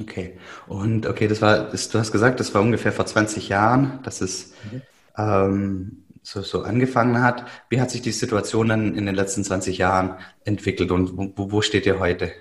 Okay. 0.00 0.38
Und 0.66 1.06
okay, 1.06 1.28
das 1.28 1.40
war, 1.40 1.70
das, 1.70 1.88
du 1.88 1.98
hast 1.98 2.12
gesagt, 2.12 2.40
das 2.40 2.54
war 2.54 2.62
ungefähr 2.62 2.92
vor 2.92 3.06
20 3.06 3.48
Jahren, 3.48 4.00
dass 4.02 4.20
es 4.20 4.52
mhm. 4.70 4.82
ähm, 5.16 6.04
so, 6.22 6.42
so 6.42 6.62
angefangen 6.62 7.22
hat. 7.22 7.44
Wie 7.68 7.80
hat 7.80 7.90
sich 7.90 8.02
die 8.02 8.12
Situation 8.12 8.68
dann 8.68 8.96
in 8.96 9.06
den 9.06 9.14
letzten 9.14 9.44
20 9.44 9.78
Jahren 9.78 10.16
entwickelt 10.44 10.90
und 10.90 11.16
wo, 11.36 11.52
wo 11.52 11.62
steht 11.62 11.86
ihr 11.86 12.00
heute? 12.00 12.32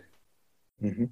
Mhm. 0.80 1.10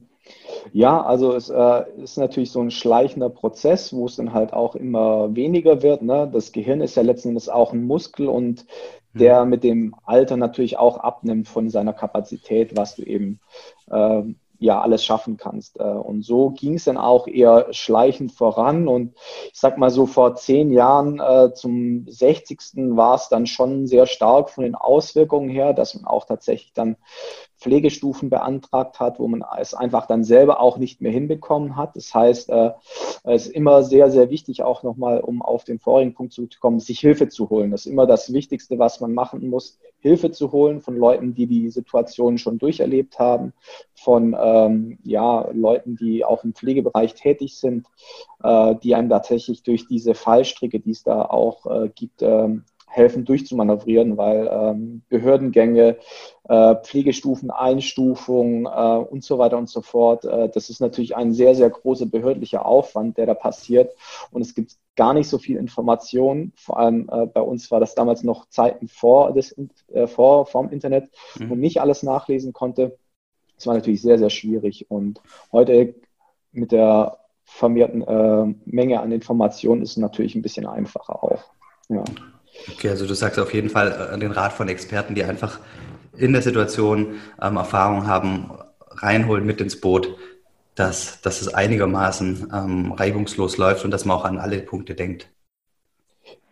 Ja, 0.72 1.02
also 1.04 1.36
es 1.36 1.50
äh, 1.50 1.84
ist 2.02 2.18
natürlich 2.18 2.52
so 2.52 2.62
ein 2.62 2.72
schleichender 2.72 3.30
Prozess, 3.30 3.94
wo 3.94 4.06
es 4.06 4.16
dann 4.16 4.34
halt 4.34 4.54
auch 4.54 4.76
immer 4.76 5.36
weniger 5.36 5.82
wird. 5.82 6.02
Ne? 6.02 6.30
Das 6.32 6.52
Gehirn 6.52 6.82
ist 6.82 6.96
ja 6.96 7.04
letzten 7.04 7.30
Endes 7.30 7.50
auch 7.50 7.74
ein 7.74 7.84
Muskel 7.84 8.28
und 8.28 8.66
mhm. 9.14 9.20
der 9.20 9.46
mit 9.46 9.64
dem 9.64 9.94
Alter 10.06 10.38
natürlich 10.38 10.78
auch 10.78 10.98
abnimmt 10.98 11.48
von 11.48 11.70
seiner 11.70 11.94
Kapazität, 11.94 12.76
was 12.76 12.96
du 12.96 13.04
eben 13.04 13.40
äh, 13.92 14.24
ja 14.64 14.82
alles 14.82 15.04
schaffen 15.04 15.38
kannst. 15.38 15.80
Äh, 15.80 15.84
und 15.84 16.24
so 16.24 16.52
ging 16.52 16.76
es 16.76 16.86
dann 16.86 16.98
auch 16.98 17.28
eher 17.28 17.68
schleichend 17.72 18.32
voran. 18.32 18.88
Und 18.88 19.14
ich 19.52 19.60
sag 19.60 19.78
mal 19.78 19.90
so 19.90 20.06
vor 20.06 20.36
zehn 20.36 20.72
Jahren 20.72 21.20
äh, 21.20 21.54
zum 21.54 22.06
60. 22.08 22.60
war 22.96 23.16
es 23.16 23.30
dann 23.30 23.46
schon 23.46 23.88
sehr 23.88 24.06
stark 24.06 24.50
von 24.50 24.64
den 24.64 24.76
Auswirkungen 24.76 25.50
her, 25.50 25.74
dass 25.74 25.96
man 25.96 26.06
auch 26.06 26.26
tatsächlich 26.26 26.74
dann 26.74 26.96
Pflegestufen 27.64 28.30
beantragt 28.30 29.00
hat, 29.00 29.20
wo 29.20 29.28
man 29.28 29.44
es 29.58 29.74
einfach 29.74 30.06
dann 30.06 30.26
selber 30.26 30.60
auch 30.60 30.78
nicht 30.78 31.00
mehr 31.00 31.14
hinbekommen 31.14 31.78
hat. 31.78 31.96
Das 31.96 32.14
heißt, 32.14 32.50
äh, 32.50 32.72
es 33.24 33.48
ist 33.48 33.56
immer 33.56 33.84
sehr, 33.84 34.12
sehr 34.12 34.30
wichtig, 34.30 34.64
auch 34.64 34.84
nochmal, 34.84 35.22
um 35.22 35.42
auf 35.42 35.64
den 35.64 35.80
vorigen 35.80 36.14
Punkt 36.14 36.34
zu 36.34 36.48
kommen, 36.60 36.82
sich 36.82 37.00
Hilfe 37.00 37.30
zu 37.30 37.50
holen. 37.50 37.72
Das 37.72 37.86
ist 37.86 37.92
immer 37.92 38.06
das 38.06 38.34
Wichtigste, 38.34 38.80
was 38.80 39.00
man 39.00 39.14
machen 39.14 39.50
muss, 39.50 39.80
Hilfe 40.00 40.32
zu 40.32 40.52
holen 40.52 40.82
von 40.82 40.98
Leuten, 40.98 41.34
die 41.34 41.48
die 41.48 41.70
Situation 41.70 42.38
schon 42.38 42.58
durcherlebt 42.58 43.18
haben, 43.18 43.54
von 43.96 44.36
ähm, 44.38 45.00
ja, 45.04 45.50
Leuten, 45.54 45.96
die 45.96 46.26
auch 46.26 46.44
im 46.44 46.54
Pflegebereich 46.54 47.14
tätig 47.14 47.58
sind, 47.58 47.88
äh, 48.44 48.76
die 48.84 48.94
einem 48.94 49.08
tatsächlich 49.10 49.64
durch 49.64 49.88
diese 49.88 50.16
Fallstricke, 50.16 50.82
die 50.82 50.92
es 50.92 51.04
da 51.04 51.22
auch 51.22 51.66
äh, 51.66 51.90
gibt, 51.96 52.22
ähm, 52.22 52.66
helfen 52.94 53.26
durchzumanövrieren, 53.26 54.18
weil 54.18 54.48
ähm, 54.52 55.02
Behördengänge, 55.10 55.98
äh, 56.48 56.76
Pflegestufen, 56.76 57.50
Einstufung 57.50 58.66
äh, 58.66 58.70
und 58.70 59.24
so 59.24 59.40
weiter 59.40 59.58
und 59.58 59.68
so 59.68 59.82
fort, 59.82 60.26
äh, 60.26 60.50
das 60.50 60.70
ist 60.70 60.80
natürlich 60.80 61.16
ein 61.16 61.34
sehr, 61.34 61.56
sehr 61.56 61.72
großer 61.72 62.06
behördlicher 62.06 62.66
Aufwand, 62.66 63.18
der 63.18 63.26
da 63.26 63.34
passiert. 63.34 63.96
Und 64.32 64.42
es 64.42 64.54
gibt 64.54 64.76
gar 64.96 65.14
nicht 65.14 65.28
so 65.28 65.40
viel 65.40 65.58
Information. 65.58 66.54
Vor 66.56 66.78
allem 66.78 67.10
äh, 67.12 67.26
bei 67.26 67.42
uns 67.42 67.72
war 67.72 67.80
das 67.80 67.96
damals 67.96 68.24
noch 68.24 68.48
Zeiten 68.50 68.88
vor, 68.88 69.34
des, 69.34 69.56
äh, 69.92 70.06
vor 70.06 70.46
vom 70.46 70.70
Internet, 70.70 71.10
mhm. 71.40 71.50
wo 71.50 71.56
nicht 71.56 71.82
alles 71.82 72.04
nachlesen 72.04 72.54
konnte. 72.54 72.98
Das 73.56 73.66
war 73.66 73.74
natürlich 73.74 74.04
sehr, 74.04 74.20
sehr 74.20 74.30
schwierig. 74.30 74.86
Und 74.90 75.20
heute 75.52 75.96
mit 76.52 76.72
der 76.72 77.18
vermehrten 77.44 78.02
äh, 78.04 78.54
Menge 78.66 79.00
an 79.00 79.12
Informationen 79.12 79.82
ist 79.82 79.92
es 79.92 79.98
natürlich 79.98 80.36
ein 80.36 80.44
bisschen 80.44 80.68
einfacher 80.68 81.24
auch. 81.24 81.44
Ja. 81.90 82.04
Okay, 82.70 82.90
also 82.90 83.06
du 83.06 83.14
sagst 83.14 83.40
auf 83.40 83.54
jeden 83.54 83.70
Fall 83.70 84.12
äh, 84.14 84.20
den 84.20 84.32
Rat 84.32 84.54
von 84.54 84.68
Experten, 84.70 85.16
die 85.16 85.24
einfach 85.24 85.60
in 86.18 86.34
der 86.34 86.42
Situation 86.42 87.20
ähm, 87.42 87.58
Erfahrung 87.58 88.08
haben, 88.08 88.52
reinholen 88.90 89.46
mit 89.46 89.60
ins 89.60 89.80
Boot, 89.80 90.16
dass, 90.76 91.22
dass 91.22 91.42
es 91.42 91.54
einigermaßen 91.54 92.52
ähm, 92.54 92.92
reibungslos 92.94 93.58
läuft 93.58 93.86
und 93.86 93.92
dass 93.92 94.06
man 94.06 94.18
auch 94.18 94.26
an 94.26 94.38
alle 94.40 94.60
Punkte 94.62 94.96
denkt. 94.96 95.30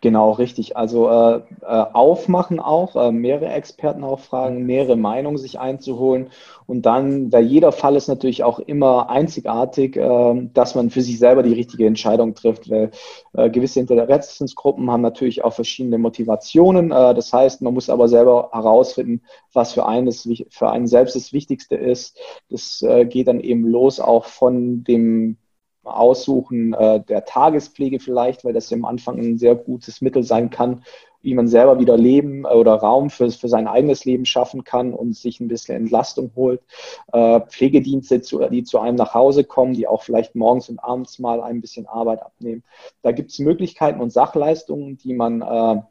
Genau, 0.04 0.32
richtig. 0.32 0.76
Also 0.78 1.08
äh, 1.10 1.36
äh, 1.62 1.66
aufmachen 1.94 2.60
auch, 2.60 2.96
äh, 2.96 3.12
mehrere 3.12 3.50
Experten 3.50 4.04
auch 4.04 4.20
fragen, 4.20 4.66
mehrere 4.66 4.96
Meinungen 4.96 5.38
sich 5.38 5.60
einzuholen 5.60 6.32
und 6.66 6.88
dann, 6.88 7.32
weil 7.32 7.44
jeder 7.46 7.72
Fall 7.72 7.96
ist 7.96 8.08
natürlich 8.08 8.44
auch 8.44 8.58
immer 8.58 9.12
einzigartig, 9.12 9.96
äh, 9.98 10.50
dass 10.56 10.74
man 10.74 10.90
für 10.90 11.04
sich 11.04 11.20
selber 11.20 11.44
die 11.44 11.54
richtige 11.54 11.86
Entscheidung 11.86 12.34
trifft, 12.34 12.68
weil 12.72 12.90
äh, 13.34 13.52
gewisse 13.52 13.80
Interessensgruppen 13.80 14.90
haben 14.90 15.02
natürlich 15.02 15.44
auch 15.44 15.54
verschiedene 15.54 16.00
Motivationen. 16.00 16.92
Äh, 16.92 17.14
das 17.14 17.32
heißt, 17.32 17.62
man 17.62 17.76
muss 17.76 17.88
aber 17.92 18.08
selber 18.08 18.50
herausfinden, 18.54 19.22
was 19.54 19.74
für 19.74 19.86
einen, 19.86 20.08
das, 20.08 20.28
für 20.50 20.72
einen 20.72 20.88
selbst 20.88 21.16
das 21.16 21.32
Wichtigste 21.32 21.76
ist. 21.76 22.18
Das 22.50 22.82
äh, 22.82 23.06
geht 23.06 23.28
dann 23.28 23.40
eben 23.40 23.68
los 23.68 24.00
auch 24.00 24.26
von 24.26 24.84
dem 24.84 25.38
Aussuchen 25.84 26.74
äh, 26.74 27.02
der 27.02 27.26
Tagespflege 27.26 28.00
vielleicht, 28.00 28.46
weil 28.46 28.54
das 28.54 28.70
ja 28.70 28.78
am 28.78 28.86
Anfang 28.86 29.18
ein 29.20 29.38
sehr 29.38 29.56
gutes 29.56 30.02
Mittel 30.02 30.24
sein 30.24 30.50
kann, 30.50 30.84
wie 31.24 31.34
man 31.34 31.48
selber 31.48 31.80
wieder 31.80 31.98
Leben 31.98 32.46
äh, 32.46 32.50
oder 32.50 32.76
Raum 32.76 33.10
für, 33.10 33.30
für 33.32 33.50
sein 33.50 33.68
eigenes 33.68 34.06
Leben 34.06 34.26
schaffen 34.26 34.64
kann 34.64 34.94
und 34.94 35.16
sich 35.16 35.40
ein 35.40 35.48
bisschen 35.48 35.76
Entlastung 35.76 36.32
holt. 36.36 36.62
Äh, 37.14 37.42
Pflegedienste, 37.42 38.22
zu, 38.22 38.40
die 38.50 38.64
zu 38.64 38.80
einem 38.80 38.96
nach 38.96 39.14
Hause 39.14 39.44
kommen, 39.44 39.74
die 39.74 39.88
auch 39.88 40.04
vielleicht 40.04 40.36
morgens 40.36 40.70
und 40.70 40.80
abends 40.80 41.20
mal 41.20 41.42
ein 41.42 41.62
bisschen 41.62 41.88
Arbeit 41.88 42.22
abnehmen. 42.22 42.64
Da 43.02 43.12
gibt 43.12 43.32
es 43.32 43.40
Möglichkeiten 43.40 44.02
und 44.02 44.12
Sachleistungen, 44.12 44.98
die 44.98 45.14
man 45.14 45.42
äh, 45.42 45.82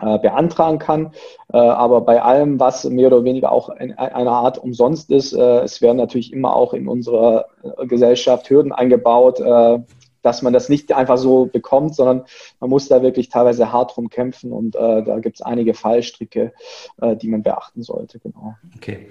äh, 0.00 0.18
beantragen 0.18 0.78
kann. 0.78 1.12
Äh, 1.52 1.58
aber 1.58 2.00
bei 2.00 2.22
allem, 2.22 2.58
was 2.58 2.84
mehr 2.84 3.06
oder 3.06 3.24
weniger 3.24 3.52
auch 3.52 3.68
in 3.68 3.92
einer 3.92 4.32
Art 4.32 4.58
umsonst 4.58 5.10
ist, 5.10 5.32
äh, 5.32 5.60
es 5.60 5.80
werden 5.80 5.98
natürlich 5.98 6.32
immer 6.32 6.56
auch 6.56 6.74
in 6.74 6.88
unserer 6.88 7.46
Gesellschaft 7.86 8.50
Hürden 8.50 8.72
eingebaut, 8.72 9.40
dass 10.22 10.42
man 10.42 10.52
das 10.52 10.68
nicht 10.68 10.92
einfach 10.92 11.16
so 11.16 11.46
bekommt, 11.46 11.94
sondern 11.94 12.24
man 12.58 12.70
muss 12.70 12.88
da 12.88 13.02
wirklich 13.02 13.28
teilweise 13.28 13.72
hart 13.72 13.96
drum 13.96 14.08
kämpfen 14.08 14.52
und 14.52 14.74
da 14.74 15.20
gibt 15.20 15.36
es 15.36 15.42
einige 15.42 15.74
Fallstricke, 15.74 16.52
die 17.20 17.28
man 17.28 17.42
beachten 17.42 17.82
sollte. 17.82 18.18
Genau. 18.18 18.54
Okay. 18.76 19.08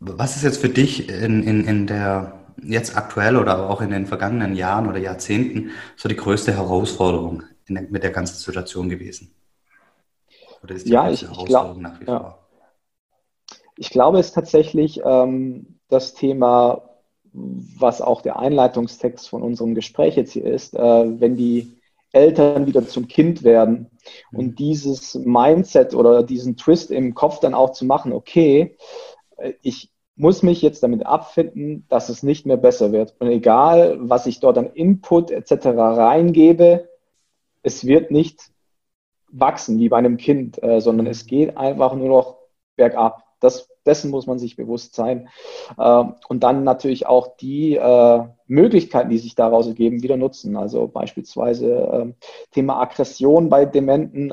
Was 0.00 0.36
ist 0.36 0.44
jetzt 0.44 0.60
für 0.60 0.70
dich 0.70 1.10
in, 1.10 1.42
in, 1.42 1.66
in 1.66 1.86
der 1.86 2.38
jetzt 2.62 2.96
aktuell 2.96 3.36
oder 3.36 3.68
auch 3.68 3.82
in 3.82 3.90
den 3.90 4.06
vergangenen 4.06 4.54
Jahren 4.54 4.88
oder 4.88 4.98
Jahrzehnten 4.98 5.70
so 5.96 6.08
die 6.08 6.16
größte 6.16 6.54
Herausforderung 6.54 7.42
der, 7.68 7.82
mit 7.90 8.02
der 8.02 8.10
ganzen 8.10 8.36
Situation 8.36 8.88
gewesen? 8.88 9.30
Oder 10.62 10.74
ist 10.74 10.86
die 10.86 10.92
ja, 10.92 11.10
ich, 11.10 11.22
ich 11.22 11.44
glaube, 11.44 11.80
nach 11.80 12.00
wie 12.00 12.06
ja. 12.06 12.20
vor? 12.20 12.38
Ich 13.76 13.90
glaube, 13.90 14.18
es 14.18 14.28
ist 14.28 14.32
tatsächlich 14.34 15.00
ähm, 15.04 15.78
das 15.88 16.14
Thema, 16.14 16.82
was 17.32 18.00
auch 18.00 18.22
der 18.22 18.38
Einleitungstext 18.38 19.28
von 19.28 19.42
unserem 19.42 19.74
Gespräch 19.74 20.16
jetzt 20.16 20.32
hier 20.32 20.44
ist, 20.44 20.74
äh, 20.74 21.20
wenn 21.20 21.36
die 21.36 21.78
Eltern 22.12 22.66
wieder 22.66 22.86
zum 22.86 23.06
Kind 23.06 23.42
werden 23.44 23.90
und 24.32 24.46
mhm. 24.46 24.54
dieses 24.56 25.14
Mindset 25.14 25.94
oder 25.94 26.22
diesen 26.22 26.56
Twist 26.56 26.90
im 26.90 27.14
Kopf 27.14 27.40
dann 27.40 27.54
auch 27.54 27.72
zu 27.72 27.84
machen, 27.84 28.12
okay, 28.12 28.76
äh, 29.36 29.52
ich 29.62 29.90
muss 30.16 30.42
mich 30.42 30.62
jetzt 30.62 30.82
damit 30.82 31.06
abfinden, 31.06 31.86
dass 31.88 32.08
es 32.08 32.24
nicht 32.24 32.44
mehr 32.44 32.56
besser 32.56 32.90
wird. 32.90 33.14
Und 33.20 33.28
egal, 33.28 33.98
was 34.00 34.26
ich 34.26 34.40
dort 34.40 34.58
an 34.58 34.72
Input 34.72 35.30
etc. 35.30 35.66
reingebe, 35.66 36.88
es 37.62 37.86
wird 37.86 38.10
nicht 38.10 38.50
wachsen 39.30 39.78
wie 39.78 39.88
bei 39.88 39.98
einem 39.98 40.16
Kind, 40.16 40.62
äh, 40.62 40.80
sondern 40.80 41.06
es 41.06 41.26
geht 41.26 41.56
einfach 41.56 41.94
nur 41.94 42.08
noch 42.08 42.38
bergab. 42.76 43.24
Das, 43.40 43.68
dessen 43.86 44.10
muss 44.10 44.26
man 44.26 44.38
sich 44.38 44.56
bewusst 44.56 44.94
sein. 44.94 45.28
Äh, 45.76 46.04
und 46.28 46.42
dann 46.42 46.64
natürlich 46.64 47.06
auch 47.06 47.36
die 47.36 47.76
äh, 47.76 48.24
Möglichkeiten, 48.46 49.10
die 49.10 49.18
sich 49.18 49.34
daraus 49.34 49.66
ergeben, 49.66 50.02
wieder 50.02 50.16
nutzen. 50.16 50.56
Also 50.56 50.88
beispielsweise 50.88 51.88
ähm, 51.92 52.14
Thema 52.52 52.80
Aggression 52.80 53.48
bei 53.48 53.64
Dementen. 53.64 54.32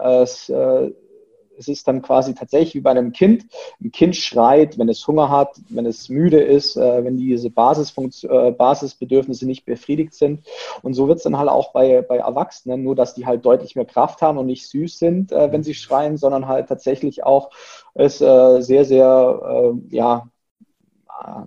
Es, 1.57 1.67
ist 1.67 1.88
dann 1.88 2.01
quasi 2.01 2.33
tatsächlich 2.33 2.75
wie 2.75 2.81
bei 2.81 2.91
einem 2.91 3.12
Kind. 3.12 3.45
Ein 3.81 3.91
Kind 3.91 4.15
schreit, 4.15 4.77
wenn 4.77 4.89
es 4.89 5.05
Hunger 5.07 5.29
hat, 5.29 5.59
wenn 5.69 5.85
es 5.85 6.09
müde 6.09 6.41
ist, 6.41 6.75
äh, 6.77 7.03
wenn 7.03 7.17
diese 7.17 7.50
Basisfunktion, 7.50 8.31
äh, 8.31 8.51
Basisbedürfnisse 8.51 9.45
nicht 9.45 9.65
befriedigt 9.65 10.13
sind. 10.13 10.45
Und 10.81 10.93
so 10.93 11.07
wird 11.07 11.17
es 11.17 11.24
dann 11.24 11.38
halt 11.38 11.50
auch 11.50 11.74
bei, 11.74 12.01
bei 12.01 12.17
Erwachsenen, 12.17 12.83
nur 12.83 12.95
dass 12.95 13.13
die 13.13 13.25
halt 13.25 13.45
deutlich 13.45 13.75
mehr 13.75 13.85
Kraft 13.85 14.21
haben 14.21 14.38
und 14.38 14.45
nicht 14.45 14.67
süß 14.67 15.00
sind, 15.00 15.31
äh, 15.31 15.51
wenn 15.51 15.63
sie 15.63 15.74
schreien, 15.74 16.17
sondern 16.17 16.47
halt 16.47 16.67
tatsächlich 16.67 17.24
auch 17.24 17.50
es 17.93 18.21
äh, 18.21 18.62
sehr, 18.62 18.85
sehr, 18.85 19.74
äh, 19.89 19.95
ja, 19.95 20.27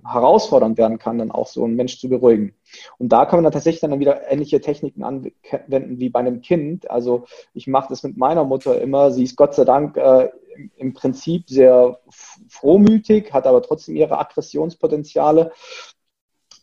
herausfordernd 0.05 0.77
werden 0.77 0.97
kann, 0.97 1.17
dann 1.17 1.31
auch 1.31 1.47
so 1.47 1.63
einen 1.63 1.75
Mensch 1.75 1.99
zu 1.99 2.09
beruhigen. 2.09 2.53
Und 2.97 3.09
da 3.09 3.25
kann 3.25 3.37
man 3.37 3.43
dann 3.43 3.53
tatsächlich 3.53 3.81
dann 3.81 3.99
wieder 3.99 4.29
ähnliche 4.31 4.61
Techniken 4.61 5.03
anwenden 5.03 5.99
wie 5.99 6.09
bei 6.09 6.19
einem 6.19 6.41
Kind. 6.41 6.89
Also 6.89 7.25
ich 7.53 7.67
mache 7.67 7.89
das 7.89 8.03
mit 8.03 8.17
meiner 8.17 8.43
Mutter 8.43 8.81
immer. 8.81 9.11
Sie 9.11 9.23
ist 9.23 9.35
Gott 9.35 9.53
sei 9.53 9.65
Dank 9.65 9.97
äh, 9.97 10.29
im 10.77 10.93
Prinzip 10.93 11.49
sehr 11.49 11.99
frohmütig, 12.49 13.33
hat 13.33 13.47
aber 13.47 13.61
trotzdem 13.61 13.95
ihre 13.95 14.19
Aggressionspotenziale. 14.19 15.51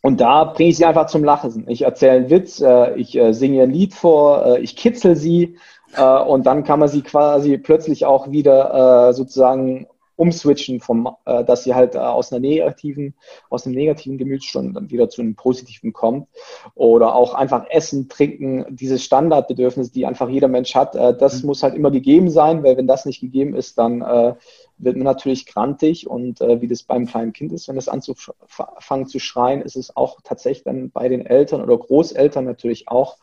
Und 0.01 0.21
da 0.21 0.45
bringe 0.45 0.69
ich 0.69 0.77
sie 0.77 0.85
einfach 0.85 1.07
zum 1.07 1.23
Lachen. 1.23 1.65
Ich 1.67 1.81
erzähle 1.81 2.11
einen 2.13 2.29
Witz, 2.29 2.61
äh, 2.61 2.95
ich 2.95 3.17
äh, 3.17 3.33
singe 3.33 3.63
ein 3.63 3.71
Lied 3.71 3.93
vor, 3.93 4.45
äh, 4.45 4.59
ich 4.59 4.75
kitzel 4.75 5.15
sie 5.15 5.57
äh, 5.95 6.19
und 6.19 6.45
dann 6.45 6.63
kann 6.63 6.79
man 6.79 6.87
sie 6.89 7.01
quasi 7.01 7.57
plötzlich 7.57 8.05
auch 8.05 8.31
wieder 8.31 9.09
äh, 9.09 9.13
sozusagen 9.13 9.87
umswitchen, 10.17 10.81
vom, 10.81 11.09
äh, 11.25 11.45
dass 11.45 11.63
sie 11.63 11.73
halt 11.73 11.95
äh, 11.95 11.99
aus 11.99 12.33
einer 12.33 12.41
negativen, 12.41 13.13
aus 13.49 13.65
einem 13.65 13.75
negativen 13.75 14.17
Gemütsstand 14.17 14.75
dann 14.75 14.89
wieder 14.89 15.09
zu 15.09 15.21
einem 15.21 15.35
positiven 15.35 15.93
kommt. 15.93 16.27
Oder 16.75 17.15
auch 17.15 17.33
einfach 17.33 17.65
Essen, 17.69 18.09
Trinken, 18.09 18.65
diese 18.69 18.99
Standardbedürfnisse, 18.99 19.93
die 19.93 20.05
einfach 20.05 20.27
jeder 20.27 20.49
Mensch 20.49 20.75
hat, 20.75 20.95
äh, 20.95 21.15
das 21.15 21.41
mhm. 21.41 21.47
muss 21.47 21.63
halt 21.63 21.75
immer 21.75 21.91
gegeben 21.91 22.29
sein, 22.29 22.63
weil 22.63 22.75
wenn 22.75 22.87
das 22.87 23.05
nicht 23.05 23.21
gegeben 23.21 23.55
ist, 23.55 23.77
dann 23.77 24.01
äh, 24.01 24.33
wird 24.79 24.95
man 24.95 25.05
natürlich 25.05 25.45
grantig 25.45 26.07
und 26.07 26.41
äh, 26.41 26.61
wie 26.61 26.67
das 26.67 26.83
beim 26.83 27.05
kleinen 27.05 27.33
Kind 27.33 27.51
ist, 27.51 27.67
wenn 27.67 27.77
es 27.77 27.87
anzufangen 27.87 29.07
zu 29.07 29.19
schreien, 29.19 29.61
ist 29.61 29.75
es 29.75 29.95
auch 29.95 30.19
tatsächlich 30.23 30.63
dann 30.63 30.91
bei 30.91 31.09
den 31.09 31.25
Eltern 31.25 31.61
oder 31.61 31.77
Großeltern 31.77 32.45
natürlich 32.45 32.87
auch 32.87 33.17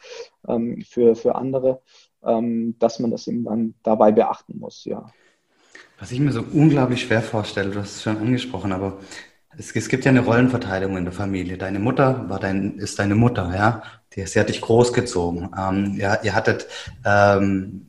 ähm, 0.49 0.83
für, 0.89 1.15
für 1.15 1.35
andere, 1.35 1.81
ähm, 2.25 2.77
dass 2.79 2.99
man 2.99 3.11
das 3.11 3.27
eben 3.27 3.45
dann 3.45 3.75
dabei 3.83 4.13
beachten 4.13 4.59
muss, 4.59 4.85
ja. 4.85 5.13
Was 5.99 6.13
ich 6.13 6.21
mir 6.21 6.33
so 6.33 6.43
unglaublich 6.53 7.03
schwer 7.03 7.23
vorstelle, 7.23 7.71
du 7.71 7.81
hast 7.81 7.97
es 7.97 8.03
schon 8.03 8.19
angesprochen, 8.19 8.73
aber 8.73 8.99
es, 9.57 9.75
es, 9.75 9.89
gibt 9.89 10.05
ja 10.05 10.11
eine 10.11 10.21
Rollenverteilung 10.21 10.97
in 10.97 11.05
der 11.05 11.13
Familie. 11.13 11.57
Deine 11.57 11.79
Mutter 11.79 12.29
war 12.29 12.41
dein, 12.41 12.79
ist 12.79 12.99
deine 12.99 13.15
Mutter, 13.15 13.53
ja. 13.55 13.83
Die, 14.15 14.27
sie 14.27 14.41
hat 14.41 14.49
dich 14.49 14.61
großgezogen. 14.61 15.51
Ähm, 15.57 15.95
ja, 15.97 16.21
ihr 16.23 16.35
hattet 16.35 16.67
ähm, 17.05 17.87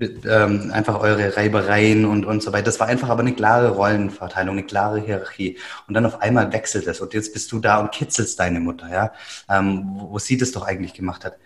ähm, 0.00 0.70
einfach 0.72 1.00
eure 1.00 1.36
Reibereien 1.36 2.06
und, 2.06 2.24
und 2.24 2.42
so 2.42 2.52
weiter. 2.52 2.64
Das 2.64 2.80
war 2.80 2.86
einfach 2.86 3.10
aber 3.10 3.20
eine 3.20 3.34
klare 3.34 3.70
Rollenverteilung, 3.70 4.56
eine 4.56 4.66
klare 4.66 5.00
Hierarchie. 5.00 5.58
Und 5.86 5.94
dann 5.94 6.06
auf 6.06 6.22
einmal 6.22 6.52
wechselt 6.52 6.86
es 6.86 7.00
und 7.00 7.12
jetzt 7.14 7.32
bist 7.34 7.52
du 7.52 7.58
da 7.58 7.78
und 7.78 7.92
kitzelst 7.92 8.38
deine 8.40 8.60
Mutter, 8.60 8.90
ja. 8.90 9.12
Ähm, 9.50 9.92
wo, 9.94 10.12
wo 10.12 10.18
sie 10.18 10.36
das 10.36 10.52
doch 10.52 10.66
eigentlich 10.66 10.94
gemacht 10.94 11.24
hat. 11.24 11.36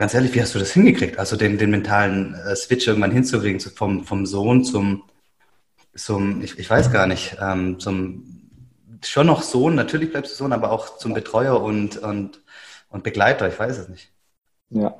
Ganz 0.00 0.14
ehrlich, 0.14 0.34
wie 0.34 0.40
hast 0.40 0.54
du 0.54 0.58
das 0.58 0.72
hingekriegt? 0.72 1.18
Also 1.18 1.36
den, 1.36 1.58
den 1.58 1.70
mentalen 1.70 2.32
äh, 2.32 2.56
Switch 2.56 2.86
irgendwann 2.86 3.10
hinzukriegen, 3.10 3.60
vom, 3.60 4.02
vom 4.02 4.24
Sohn 4.24 4.64
zum, 4.64 5.02
zum 5.94 6.40
ich, 6.40 6.58
ich 6.58 6.70
weiß 6.70 6.90
gar 6.90 7.06
nicht, 7.06 7.36
ähm, 7.38 7.78
zum 7.78 8.24
schon 9.04 9.26
noch 9.26 9.42
Sohn, 9.42 9.74
natürlich 9.74 10.10
bleibst 10.10 10.32
du 10.32 10.36
Sohn, 10.36 10.54
aber 10.54 10.70
auch 10.70 10.96
zum 10.96 11.12
Betreuer 11.12 11.60
und, 11.60 11.98
und, 11.98 12.40
und 12.88 13.04
Begleiter, 13.04 13.46
ich 13.46 13.58
weiß 13.58 13.76
es 13.76 13.88
nicht. 13.90 14.10
Ja. 14.70 14.94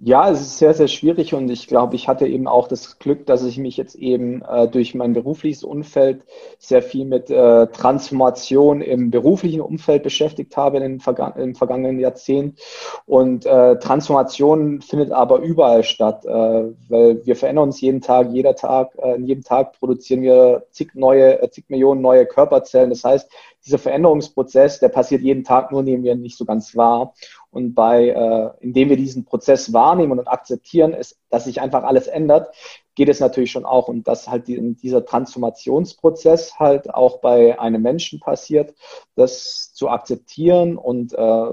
Ja, 0.00 0.30
es 0.30 0.40
ist 0.40 0.58
sehr, 0.58 0.74
sehr 0.74 0.86
schwierig 0.86 1.34
und 1.34 1.50
ich 1.50 1.66
glaube, 1.66 1.96
ich 1.96 2.06
hatte 2.06 2.24
eben 2.28 2.46
auch 2.46 2.68
das 2.68 3.00
Glück, 3.00 3.26
dass 3.26 3.42
ich 3.42 3.58
mich 3.58 3.76
jetzt 3.76 3.96
eben 3.96 4.42
äh, 4.42 4.68
durch 4.68 4.94
mein 4.94 5.12
berufliches 5.12 5.64
Umfeld 5.64 6.22
sehr 6.60 6.82
viel 6.82 7.04
mit 7.04 7.30
äh, 7.30 7.66
Transformation 7.66 8.80
im 8.80 9.10
beruflichen 9.10 9.60
Umfeld 9.60 10.04
beschäftigt 10.04 10.56
habe 10.56 10.78
in 10.78 11.00
Verga 11.00 11.30
im 11.30 11.56
vergangenen 11.56 11.98
Jahrzehnt. 11.98 12.60
Und 13.06 13.44
äh, 13.44 13.76
Transformation 13.80 14.82
findet 14.82 15.10
aber 15.10 15.40
überall 15.40 15.82
statt, 15.82 16.24
äh, 16.24 16.30
weil 16.30 17.26
wir 17.26 17.34
verändern 17.34 17.64
uns 17.64 17.80
jeden 17.80 18.00
Tag, 18.00 18.30
jeder 18.30 18.54
Tag, 18.54 18.94
äh, 19.02 19.16
in 19.16 19.26
jedem 19.26 19.42
Tag 19.42 19.72
produzieren 19.80 20.22
wir 20.22 20.64
zig 20.70 20.94
neue, 20.94 21.42
äh, 21.42 21.50
zig 21.50 21.64
Millionen 21.70 22.02
neue 22.02 22.24
Körperzellen. 22.24 22.90
Das 22.90 23.02
heißt, 23.02 23.28
dieser 23.68 23.78
Veränderungsprozess, 23.78 24.80
der 24.80 24.88
passiert 24.88 25.22
jeden 25.22 25.44
Tag, 25.44 25.70
nur 25.70 25.82
nehmen 25.82 26.02
wir 26.02 26.14
nicht 26.14 26.38
so 26.38 26.44
ganz 26.46 26.74
wahr. 26.74 27.14
Und 27.50 27.74
bei, 27.74 28.08
äh, 28.08 28.50
indem 28.60 28.88
wir 28.88 28.96
diesen 28.96 29.24
Prozess 29.24 29.72
wahrnehmen 29.72 30.18
und 30.18 30.26
akzeptieren, 30.26 30.94
ist, 30.94 31.18
dass 31.28 31.44
sich 31.44 31.60
einfach 31.60 31.84
alles 31.84 32.06
ändert, 32.06 32.54
geht 32.94 33.10
es 33.10 33.20
natürlich 33.20 33.50
schon 33.50 33.66
auch. 33.66 33.88
Und 33.88 34.08
dass 34.08 34.28
halt 34.28 34.48
die, 34.48 34.74
dieser 34.74 35.04
Transformationsprozess 35.04 36.58
halt 36.58 36.92
auch 36.92 37.20
bei 37.20 37.60
einem 37.60 37.82
Menschen 37.82 38.20
passiert, 38.20 38.74
das 39.14 39.72
zu 39.74 39.90
akzeptieren 39.90 40.76
und 40.78 41.12
äh, 41.12 41.50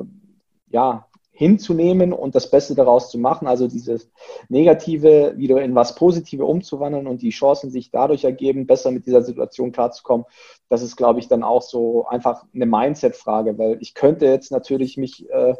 ja, 0.69 1.07
hinzunehmen 1.35 2.13
und 2.13 2.33
das 2.33 2.49
Beste 2.49 2.75
daraus 2.75 3.11
zu 3.11 3.17
machen, 3.19 3.45
also 3.45 3.67
dieses 3.67 4.09
Negative 4.47 5.33
wieder 5.35 5.61
in 5.61 5.75
was 5.75 5.95
Positive 5.95 6.45
umzuwandeln 6.45 7.07
und 7.07 7.21
die 7.21 7.31
Chancen 7.31 7.71
sich 7.71 7.91
dadurch 7.91 8.23
ergeben, 8.23 8.65
besser 8.65 8.89
mit 8.89 9.05
dieser 9.05 9.21
Situation 9.21 9.73
klarzukommen, 9.73 10.25
das 10.69 10.81
ist, 10.81 10.95
glaube 10.95 11.19
ich, 11.19 11.27
dann 11.27 11.43
auch 11.43 11.61
so 11.61 12.05
einfach 12.07 12.45
eine 12.55 12.65
Mindset-Frage, 12.65 13.57
weil 13.57 13.77
ich 13.81 13.93
könnte 13.93 14.25
jetzt 14.27 14.49
natürlich 14.49 14.95
mich 14.95 15.29
äh, 15.29 15.55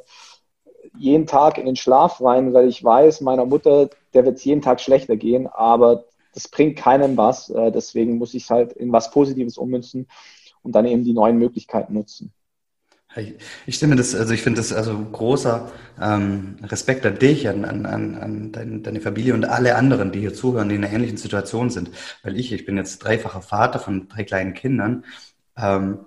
jeden 0.98 1.28
Tag 1.28 1.58
in 1.58 1.66
den 1.66 1.76
Schlaf 1.76 2.22
weinen, 2.22 2.54
weil 2.54 2.70
ich 2.70 2.82
weiß, 2.82 3.20
meiner 3.20 3.46
Mutter, 3.46 3.90
der 4.14 4.26
wird 4.26 4.38
es 4.38 4.46
jeden 4.46 4.62
Tag 4.62 4.80
schlechter 4.80 5.18
gehen, 5.18 5.48
aber 5.48 6.06
das 6.34 6.48
bringt 6.48 6.78
keinem 6.78 7.18
was, 7.18 7.50
äh, 7.50 7.70
deswegen 7.70 8.18
muss 8.18 8.34
ich 8.34 8.44
es 8.44 8.50
halt 8.50 8.72
in 8.72 8.94
was 8.94 9.12
Positives 9.12 9.58
ummünzen 9.58 10.08
und 10.64 10.74
dann 10.74 10.86
eben 10.86 11.04
die 11.04 11.14
neuen 11.14 11.38
Möglichkeiten 11.38 11.94
nutzen. 11.94 12.32
Ich 13.66 13.76
stimme 13.76 13.96
das, 13.96 14.14
also 14.14 14.34
ich 14.34 14.42
finde 14.42 14.60
das 14.60 14.74
also 14.74 14.98
großer 15.00 15.72
ähm, 16.02 16.58
Respekt 16.64 17.06
an 17.06 17.18
dich, 17.18 17.48
an, 17.48 17.64
an, 17.64 17.86
an 17.86 18.52
dein, 18.52 18.84
deine 18.84 19.00
Familie 19.00 19.34
und 19.34 19.46
alle 19.46 19.76
anderen, 19.76 20.12
die 20.12 20.20
hier 20.20 20.34
zuhören, 20.34 20.70
die 20.70 20.76
in 20.76 20.84
einer 20.84 20.94
ähnlichen 20.94 21.18
Situation 21.18 21.70
sind. 21.70 21.92
Weil 22.24 22.38
ich, 22.38 22.52
ich 22.52 22.66
bin 22.66 22.78
jetzt 22.78 23.00
dreifacher 23.00 23.42
Vater 23.42 23.80
von 23.80 24.10
drei 24.10 24.24
kleinen 24.24 24.54
Kindern. 24.54 25.06
Ähm, 25.58 26.00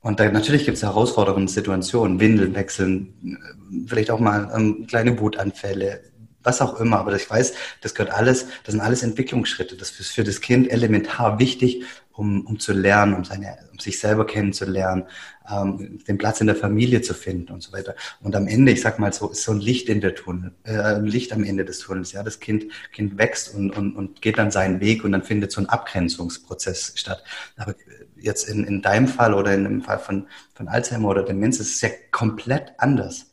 und 0.00 0.18
da 0.18 0.30
natürlich 0.30 0.64
gibt 0.64 0.78
es 0.78 0.82
herausfordernde 0.82 1.52
Situationen, 1.52 2.20
Windeln 2.20 2.54
wechseln, 2.54 3.86
vielleicht 3.86 4.10
auch 4.10 4.18
mal 4.18 4.50
ähm, 4.54 4.86
kleine 4.86 5.20
Wutanfälle, 5.20 6.00
was 6.42 6.62
auch 6.62 6.80
immer. 6.80 6.98
Aber 6.98 7.14
ich 7.14 7.28
weiß, 7.28 7.52
das 7.82 7.94
gehört 7.94 8.14
alles, 8.14 8.46
das 8.64 8.72
sind 8.72 8.80
alles 8.80 9.02
Entwicklungsschritte. 9.02 9.76
Das 9.76 10.00
ist 10.00 10.12
für 10.12 10.24
das 10.24 10.40
Kind 10.40 10.70
elementar 10.70 11.38
wichtig, 11.38 11.84
um, 12.12 12.46
um 12.46 12.58
zu 12.58 12.72
lernen, 12.72 13.14
um, 13.14 13.24
seine, 13.24 13.56
um 13.72 13.78
sich 13.78 13.98
selber 13.98 14.26
kennenzulernen, 14.26 15.04
ähm, 15.50 15.98
den 16.06 16.18
Platz 16.18 16.40
in 16.40 16.46
der 16.46 16.56
Familie 16.56 17.02
zu 17.02 17.14
finden 17.14 17.52
und 17.52 17.62
so 17.62 17.72
weiter. 17.72 17.94
Und 18.20 18.36
am 18.36 18.46
Ende, 18.46 18.72
ich 18.72 18.80
sag 18.80 18.98
mal 18.98 19.12
so, 19.12 19.30
ist 19.30 19.42
so 19.42 19.52
ein 19.52 19.60
Licht 19.60 19.88
in 19.88 20.00
der 20.00 20.14
Tunnel, 20.14 20.52
äh, 20.64 20.98
Licht 21.00 21.32
am 21.32 21.44
Ende 21.44 21.64
des 21.64 21.80
Tunnels. 21.80 22.12
Ja, 22.12 22.22
das 22.22 22.40
Kind, 22.40 22.66
Kind 22.92 23.18
wächst 23.18 23.54
und, 23.54 23.76
und, 23.76 23.96
und 23.96 24.22
geht 24.22 24.38
dann 24.38 24.50
seinen 24.50 24.80
Weg 24.80 25.04
und 25.04 25.12
dann 25.12 25.22
findet 25.22 25.52
so 25.52 25.60
ein 25.60 25.68
Abgrenzungsprozess 25.68 26.92
statt. 26.96 27.24
Aber 27.56 27.74
jetzt 28.16 28.48
in, 28.48 28.64
in 28.64 28.82
deinem 28.82 29.08
Fall 29.08 29.34
oder 29.34 29.54
in 29.54 29.64
dem 29.64 29.82
Fall 29.82 29.98
von, 29.98 30.26
von 30.54 30.68
Alzheimer 30.68 31.08
oder 31.08 31.22
Demenz 31.22 31.58
ist 31.58 31.74
es 31.74 31.80
ja 31.80 31.90
komplett 32.10 32.72
anders 32.78 33.30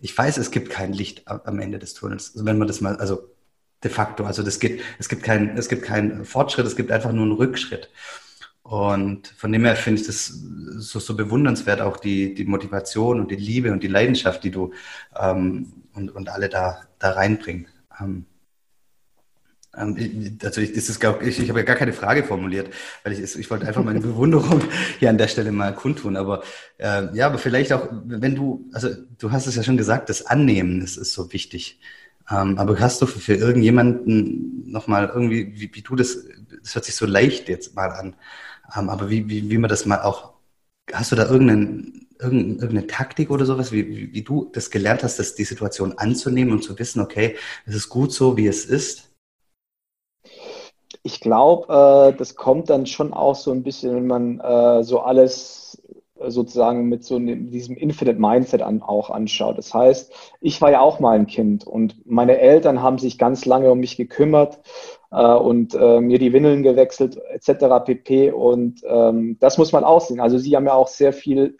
ich 0.00 0.16
weiß, 0.16 0.38
es 0.38 0.50
gibt 0.50 0.70
kein 0.70 0.92
Licht 0.92 1.28
am 1.28 1.60
Ende 1.60 1.78
des 1.78 1.94
Tunnels. 1.94 2.32
Also 2.32 2.46
wenn 2.46 2.58
man 2.58 2.68
das 2.68 2.80
mal, 2.80 2.96
also 2.96 3.28
de 3.82 3.90
facto, 3.90 4.24
also 4.24 4.42
das 4.42 4.58
geht, 4.60 4.82
es 4.98 5.08
gibt 5.08 5.22
keinen, 5.22 5.56
es 5.56 5.68
gibt 5.68 5.82
keinen 5.82 6.24
Fortschritt, 6.24 6.66
es 6.66 6.76
gibt 6.76 6.90
einfach 6.90 7.12
nur 7.12 7.24
einen 7.24 7.32
Rückschritt. 7.32 7.90
Und 8.62 9.28
von 9.28 9.50
dem 9.52 9.64
her 9.64 9.74
finde 9.74 10.00
ich 10.00 10.06
das 10.06 10.26
so, 10.26 11.00
so 11.00 11.16
bewundernswert, 11.16 11.80
auch 11.80 11.96
die, 11.96 12.34
die 12.34 12.44
Motivation 12.44 13.18
und 13.20 13.30
die 13.30 13.36
Liebe 13.36 13.72
und 13.72 13.82
die 13.82 13.88
Leidenschaft, 13.88 14.44
die 14.44 14.50
du 14.50 14.72
ähm, 15.18 15.72
und, 15.94 16.10
und 16.10 16.28
alle 16.28 16.48
da, 16.48 16.82
da 16.98 17.10
reinbringen. 17.12 17.66
Ähm, 18.00 18.26
ähm, 19.76 20.38
also 20.42 20.60
ich, 20.60 20.70
ist 20.72 21.00
glaub, 21.00 21.22
ich, 21.22 21.38
ich 21.38 21.48
habe 21.48 21.60
ja 21.60 21.64
gar 21.64 21.76
keine 21.76 21.92
Frage 21.92 22.24
formuliert, 22.24 22.72
weil 23.02 23.12
ich, 23.12 23.36
ich 23.36 23.50
wollte 23.50 23.66
einfach 23.66 23.84
meine 23.84 24.00
Bewunderung 24.00 24.62
hier 24.98 25.10
an 25.10 25.18
der 25.18 25.28
Stelle 25.28 25.52
mal 25.52 25.74
kundtun. 25.74 26.16
Aber 26.16 26.42
äh, 26.78 27.14
ja, 27.14 27.26
aber 27.26 27.38
vielleicht 27.38 27.72
auch, 27.72 27.88
wenn 28.04 28.34
du, 28.34 28.68
also 28.72 28.90
du 29.18 29.32
hast 29.32 29.46
es 29.46 29.56
ja 29.56 29.62
schon 29.62 29.76
gesagt, 29.76 30.08
das 30.08 30.26
Annehmen 30.26 30.82
ist, 30.82 30.96
ist 30.96 31.12
so 31.12 31.32
wichtig. 31.32 31.80
Ähm, 32.30 32.58
aber 32.58 32.78
hast 32.78 33.02
du 33.02 33.06
für, 33.06 33.18
für 33.18 33.34
irgendjemanden 33.34 34.70
nochmal 34.70 35.10
irgendwie, 35.12 35.52
wie, 35.60 35.74
wie 35.74 35.82
du 35.82 35.96
das, 35.96 36.24
das 36.62 36.74
hört 36.74 36.84
sich 36.84 36.94
so 36.94 37.06
leicht 37.06 37.48
jetzt 37.48 37.74
mal 37.74 37.90
an, 37.90 38.16
ähm, 38.76 38.88
aber 38.88 39.10
wie, 39.10 39.28
wie, 39.28 39.50
wie 39.50 39.58
man 39.58 39.68
das 39.70 39.86
mal 39.86 40.02
auch, 40.02 40.34
hast 40.92 41.12
du 41.12 41.16
da 41.16 41.28
irgendeinen, 41.28 42.08
irgendeine 42.20 42.86
Taktik 42.86 43.30
oder 43.30 43.46
sowas, 43.46 43.72
wie, 43.72 44.12
wie, 44.12 44.22
du 44.22 44.50
das 44.52 44.70
gelernt 44.70 45.02
hast, 45.02 45.18
dass 45.18 45.34
die 45.34 45.44
Situation 45.44 45.94
anzunehmen 45.96 46.52
und 46.52 46.62
zu 46.62 46.78
wissen, 46.78 47.00
okay, 47.00 47.36
es 47.64 47.74
ist 47.74 47.88
gut 47.88 48.12
so, 48.12 48.36
wie 48.36 48.46
es 48.46 48.66
ist? 48.66 49.10
Ich 51.02 51.20
glaube, 51.20 52.12
äh, 52.12 52.16
das 52.16 52.34
kommt 52.34 52.68
dann 52.68 52.86
schon 52.86 53.14
auch 53.14 53.34
so 53.34 53.52
ein 53.52 53.62
bisschen, 53.62 53.94
wenn 53.94 54.06
man 54.06 54.40
äh, 54.40 54.84
so 54.84 55.00
alles 55.00 55.82
sozusagen 56.28 56.88
mit 56.88 57.04
so 57.04 57.18
diesem 57.18 57.76
Infinite 57.76 58.20
Mindset 58.20 58.62
an, 58.62 58.82
auch 58.82 59.10
anschaut. 59.10 59.58
Das 59.58 59.72
heißt, 59.72 60.12
ich 60.40 60.60
war 60.60 60.70
ja 60.70 60.80
auch 60.80 61.00
mal 61.00 61.18
ein 61.18 61.26
Kind 61.26 61.66
und 61.66 62.06
meine 62.06 62.38
Eltern 62.38 62.82
haben 62.82 62.98
sich 62.98 63.18
ganz 63.18 63.46
lange 63.46 63.70
um 63.70 63.80
mich 63.80 63.96
gekümmert 63.96 64.60
äh, 65.10 65.34
und 65.34 65.74
äh, 65.74 66.00
mir 66.00 66.18
die 66.18 66.32
Windeln 66.32 66.62
gewechselt 66.62 67.20
etc. 67.30 67.84
pp. 67.84 68.32
Und 68.32 68.82
ähm, 68.86 69.38
das 69.40 69.58
muss 69.58 69.72
man 69.72 69.84
auch 69.84 70.00
sehen. 70.00 70.20
Also 70.20 70.38
sie 70.38 70.56
haben 70.56 70.66
ja 70.66 70.74
auch 70.74 70.88
sehr 70.88 71.12
viel 71.12 71.56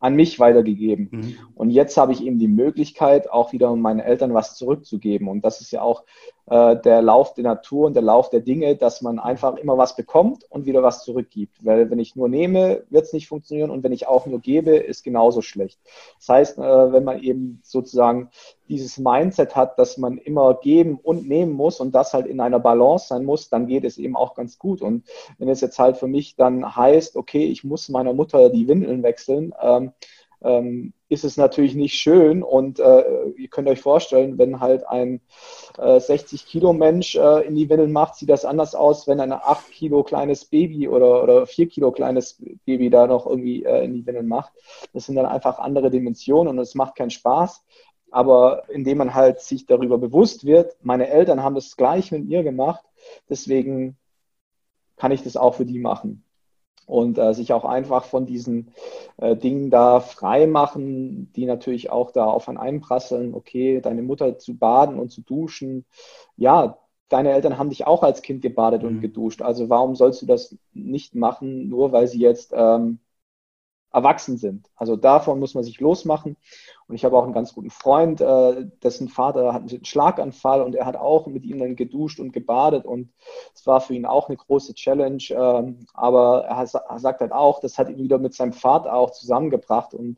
an 0.00 0.14
mich 0.14 0.40
weitergegeben. 0.40 1.08
Mhm. 1.10 1.34
Und 1.54 1.70
jetzt 1.70 1.96
habe 1.98 2.12
ich 2.12 2.24
eben 2.24 2.38
die 2.38 2.48
Möglichkeit, 2.48 3.30
auch 3.30 3.52
wieder 3.52 3.76
meinen 3.76 4.00
Eltern 4.00 4.32
was 4.32 4.56
zurückzugeben. 4.56 5.28
Und 5.28 5.44
das 5.44 5.60
ist 5.60 5.70
ja 5.72 5.82
auch 5.82 6.04
äh, 6.50 6.76
der 6.76 7.00
Lauf 7.00 7.34
der 7.34 7.44
Natur 7.44 7.86
und 7.86 7.94
der 7.94 8.02
Lauf 8.02 8.28
der 8.28 8.40
Dinge, 8.40 8.76
dass 8.76 9.02
man 9.02 9.18
einfach 9.18 9.56
immer 9.56 9.78
was 9.78 9.94
bekommt 9.94 10.44
und 10.50 10.66
wieder 10.66 10.82
was 10.82 11.04
zurückgibt. 11.04 11.64
Weil 11.64 11.90
wenn 11.90 12.00
ich 12.00 12.16
nur 12.16 12.28
nehme, 12.28 12.82
wird 12.90 13.04
es 13.04 13.12
nicht 13.12 13.28
funktionieren 13.28 13.70
und 13.70 13.84
wenn 13.84 13.92
ich 13.92 14.08
auch 14.08 14.26
nur 14.26 14.40
gebe, 14.40 14.76
ist 14.76 15.04
genauso 15.04 15.42
schlecht. 15.42 15.78
Das 16.18 16.28
heißt, 16.28 16.58
äh, 16.58 16.92
wenn 16.92 17.04
man 17.04 17.22
eben 17.22 17.60
sozusagen 17.62 18.30
dieses 18.68 18.98
Mindset 18.98 19.54
hat, 19.54 19.78
dass 19.78 19.96
man 19.96 20.18
immer 20.18 20.54
geben 20.54 20.98
und 21.00 21.28
nehmen 21.28 21.52
muss 21.52 21.78
und 21.80 21.94
das 21.94 22.14
halt 22.14 22.26
in 22.26 22.40
einer 22.40 22.58
Balance 22.58 23.06
sein 23.08 23.24
muss, 23.24 23.48
dann 23.48 23.66
geht 23.66 23.84
es 23.84 23.96
eben 23.96 24.16
auch 24.16 24.34
ganz 24.34 24.58
gut. 24.58 24.82
Und 24.82 25.04
wenn 25.38 25.48
es 25.48 25.60
jetzt 25.60 25.78
halt 25.78 25.96
für 25.98 26.08
mich 26.08 26.34
dann 26.34 26.76
heißt, 26.76 27.16
okay, 27.16 27.44
ich 27.44 27.62
muss 27.62 27.88
meiner 27.88 28.12
Mutter 28.12 28.50
die 28.50 28.66
Windeln 28.66 29.04
wechseln, 29.04 29.54
ähm, 29.62 29.92
ähm, 30.42 30.92
ist 31.10 31.24
es 31.24 31.36
natürlich 31.36 31.74
nicht 31.74 31.94
schön. 31.94 32.42
Und 32.42 32.78
äh, 32.78 33.24
ihr 33.36 33.48
könnt 33.48 33.68
euch 33.68 33.80
vorstellen, 33.80 34.38
wenn 34.38 34.60
halt 34.60 34.88
ein 34.88 35.20
äh, 35.76 35.98
60 35.98 36.46
Kilo 36.46 36.72
Mensch 36.72 37.16
äh, 37.16 37.46
in 37.46 37.56
die 37.56 37.68
Windeln 37.68 37.92
macht, 37.92 38.14
sieht 38.14 38.30
das 38.30 38.44
anders 38.44 38.74
aus, 38.74 39.08
wenn 39.08 39.20
ein 39.20 39.32
8 39.32 39.70
Kilo 39.72 40.04
kleines 40.04 40.44
Baby 40.44 40.88
oder, 40.88 41.22
oder 41.22 41.46
4 41.46 41.68
Kilo 41.68 41.90
kleines 41.90 42.40
Baby 42.64 42.90
da 42.90 43.08
noch 43.08 43.26
irgendwie 43.26 43.64
äh, 43.64 43.84
in 43.84 43.92
die 43.92 44.06
Windeln 44.06 44.28
macht. 44.28 44.52
Das 44.94 45.06
sind 45.06 45.16
dann 45.16 45.26
einfach 45.26 45.58
andere 45.58 45.90
Dimensionen 45.90 46.56
und 46.56 46.62
es 46.62 46.76
macht 46.76 46.94
keinen 46.94 47.10
Spaß. 47.10 47.64
Aber 48.12 48.68
indem 48.70 48.98
man 48.98 49.14
halt 49.14 49.40
sich 49.40 49.66
darüber 49.66 49.98
bewusst 49.98 50.44
wird, 50.44 50.76
meine 50.82 51.08
Eltern 51.08 51.42
haben 51.42 51.54
das 51.56 51.76
gleich 51.76 52.12
mit 52.12 52.26
mir 52.26 52.42
gemacht, 52.42 52.84
deswegen 53.28 53.96
kann 54.96 55.12
ich 55.12 55.22
das 55.22 55.36
auch 55.36 55.54
für 55.54 55.66
die 55.66 55.78
machen 55.78 56.24
und 56.90 57.18
äh, 57.18 57.32
sich 57.34 57.52
auch 57.52 57.64
einfach 57.64 58.04
von 58.04 58.26
diesen 58.26 58.72
äh, 59.18 59.36
Dingen 59.36 59.70
da 59.70 60.00
frei 60.00 60.46
machen, 60.48 61.32
die 61.36 61.46
natürlich 61.46 61.90
auch 61.90 62.10
da 62.10 62.24
auf 62.24 62.48
einen 62.48 62.58
einprasseln. 62.58 63.32
Okay, 63.32 63.80
deine 63.80 64.02
Mutter 64.02 64.38
zu 64.38 64.56
baden 64.58 64.98
und 64.98 65.10
zu 65.10 65.22
duschen. 65.22 65.86
Ja, 66.36 66.78
deine 67.08 67.30
Eltern 67.30 67.58
haben 67.58 67.70
dich 67.70 67.86
auch 67.86 68.02
als 68.02 68.22
Kind 68.22 68.42
gebadet 68.42 68.82
mhm. 68.82 68.88
und 68.88 69.00
geduscht. 69.00 69.40
Also 69.40 69.68
warum 69.70 69.94
sollst 69.94 70.20
du 70.22 70.26
das 70.26 70.56
nicht 70.72 71.14
machen, 71.14 71.68
nur 71.68 71.92
weil 71.92 72.08
sie 72.08 72.20
jetzt 72.20 72.52
ähm, 72.56 72.98
erwachsen 73.92 74.36
sind? 74.36 74.70
Also 74.76 74.96
davon 74.96 75.40
muss 75.40 75.54
man 75.54 75.64
sich 75.64 75.80
losmachen. 75.80 76.36
Und 76.86 76.96
ich 76.96 77.04
habe 77.04 77.16
auch 77.16 77.22
einen 77.22 77.32
ganz 77.32 77.54
guten 77.54 77.70
Freund, 77.70 78.20
äh, 78.20 78.66
dessen 78.82 79.08
Vater 79.08 79.52
hat 79.52 79.62
einen 79.62 79.84
Schlaganfall 79.84 80.60
und 80.60 80.74
er 80.74 80.86
hat 80.86 80.96
auch 80.96 81.28
mit 81.28 81.44
ihm 81.44 81.60
dann 81.60 81.76
geduscht 81.76 82.18
und 82.18 82.32
gebadet 82.32 82.84
und 82.84 83.12
es 83.54 83.64
war 83.64 83.80
für 83.80 83.94
ihn 83.94 84.06
auch 84.06 84.28
eine 84.28 84.36
große 84.36 84.74
Challenge. 84.74 85.22
Ähm, 85.30 85.86
aber 85.94 86.46
er, 86.46 86.56
hat, 86.56 86.74
er 86.74 86.98
sagt 86.98 87.20
halt 87.20 87.32
auch, 87.32 87.60
das 87.60 87.78
hat 87.78 87.88
ihn 87.88 87.98
wieder 87.98 88.18
mit 88.18 88.34
seinem 88.34 88.52
Vater 88.52 88.92
auch 88.94 89.10
zusammengebracht 89.10 89.94
und 89.94 90.16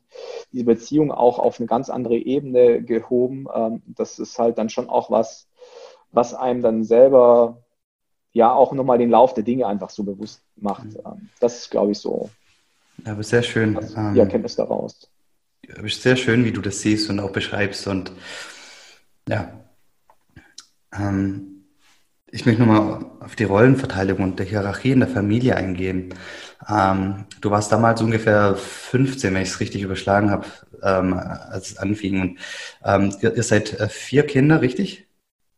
diese 0.51 0.65
Beziehung 0.65 1.11
auch 1.11 1.37
auf 1.37 1.59
eine 1.59 1.67
ganz 1.67 1.91
andere 1.91 2.15
Ebene 2.15 2.81
gehoben. 2.81 3.45
Ähm, 3.53 3.83
das 3.85 4.17
ist 4.17 4.39
halt 4.39 4.57
dann 4.57 4.69
schon 4.69 4.89
auch 4.89 5.11
was, 5.11 5.47
was 6.11 6.33
einem 6.33 6.63
dann 6.63 6.83
selber 6.83 7.57
ja 8.31 8.51
auch 8.51 8.73
nochmal 8.73 8.97
den 8.97 9.11
Lauf 9.11 9.33
der 9.33 9.43
Dinge 9.43 9.67
einfach 9.67 9.91
so 9.91 10.03
bewusst 10.03 10.41
macht. 10.55 10.85
Mhm. 10.85 11.01
Ähm, 11.05 11.29
das 11.39 11.57
ist, 11.57 11.69
glaube 11.69 11.91
ich, 11.91 11.99
so. 11.99 12.29
Ja, 13.05 13.13
aber 13.13 13.23
sehr 13.23 13.43
schön. 13.43 13.77
die 14.13 14.19
Erkenntnis 14.19 14.55
daraus 14.55 15.09
sehr 15.87 16.15
schön, 16.15 16.45
wie 16.45 16.51
du 16.51 16.61
das 16.61 16.81
siehst 16.81 17.09
und 17.09 17.19
auch 17.19 17.31
beschreibst. 17.31 17.87
Und 17.87 18.11
ja, 19.27 19.51
Ähm, 20.95 21.65
ich 22.29 22.45
möchte 22.45 22.61
nochmal 22.63 23.05
auf 23.19 23.35
die 23.35 23.45
Rollenverteilung 23.45 24.19
und 24.19 24.39
die 24.39 24.45
Hierarchie 24.45 24.91
in 24.91 24.99
der 24.99 25.09
Familie 25.09 25.55
eingehen. 25.55 26.13
Ähm, 26.67 27.25
du 27.41 27.49
warst 27.51 27.71
damals 27.71 28.01
ungefähr 28.01 28.55
15, 28.55 29.33
wenn 29.33 29.41
ich 29.41 29.49
es 29.49 29.59
richtig 29.59 29.81
überschlagen 29.81 30.29
habe, 30.29 30.45
ähm, 30.83 31.13
als 31.13 31.71
es 31.71 31.77
anfing. 31.77 32.21
Und, 32.21 32.39
ähm, 32.83 33.15
ihr, 33.21 33.35
ihr, 33.35 33.43
seid 33.43 33.79
äh, 33.79 33.89
vier 33.89 34.25
Kinder, 34.27 34.61
richtig? 34.61 35.07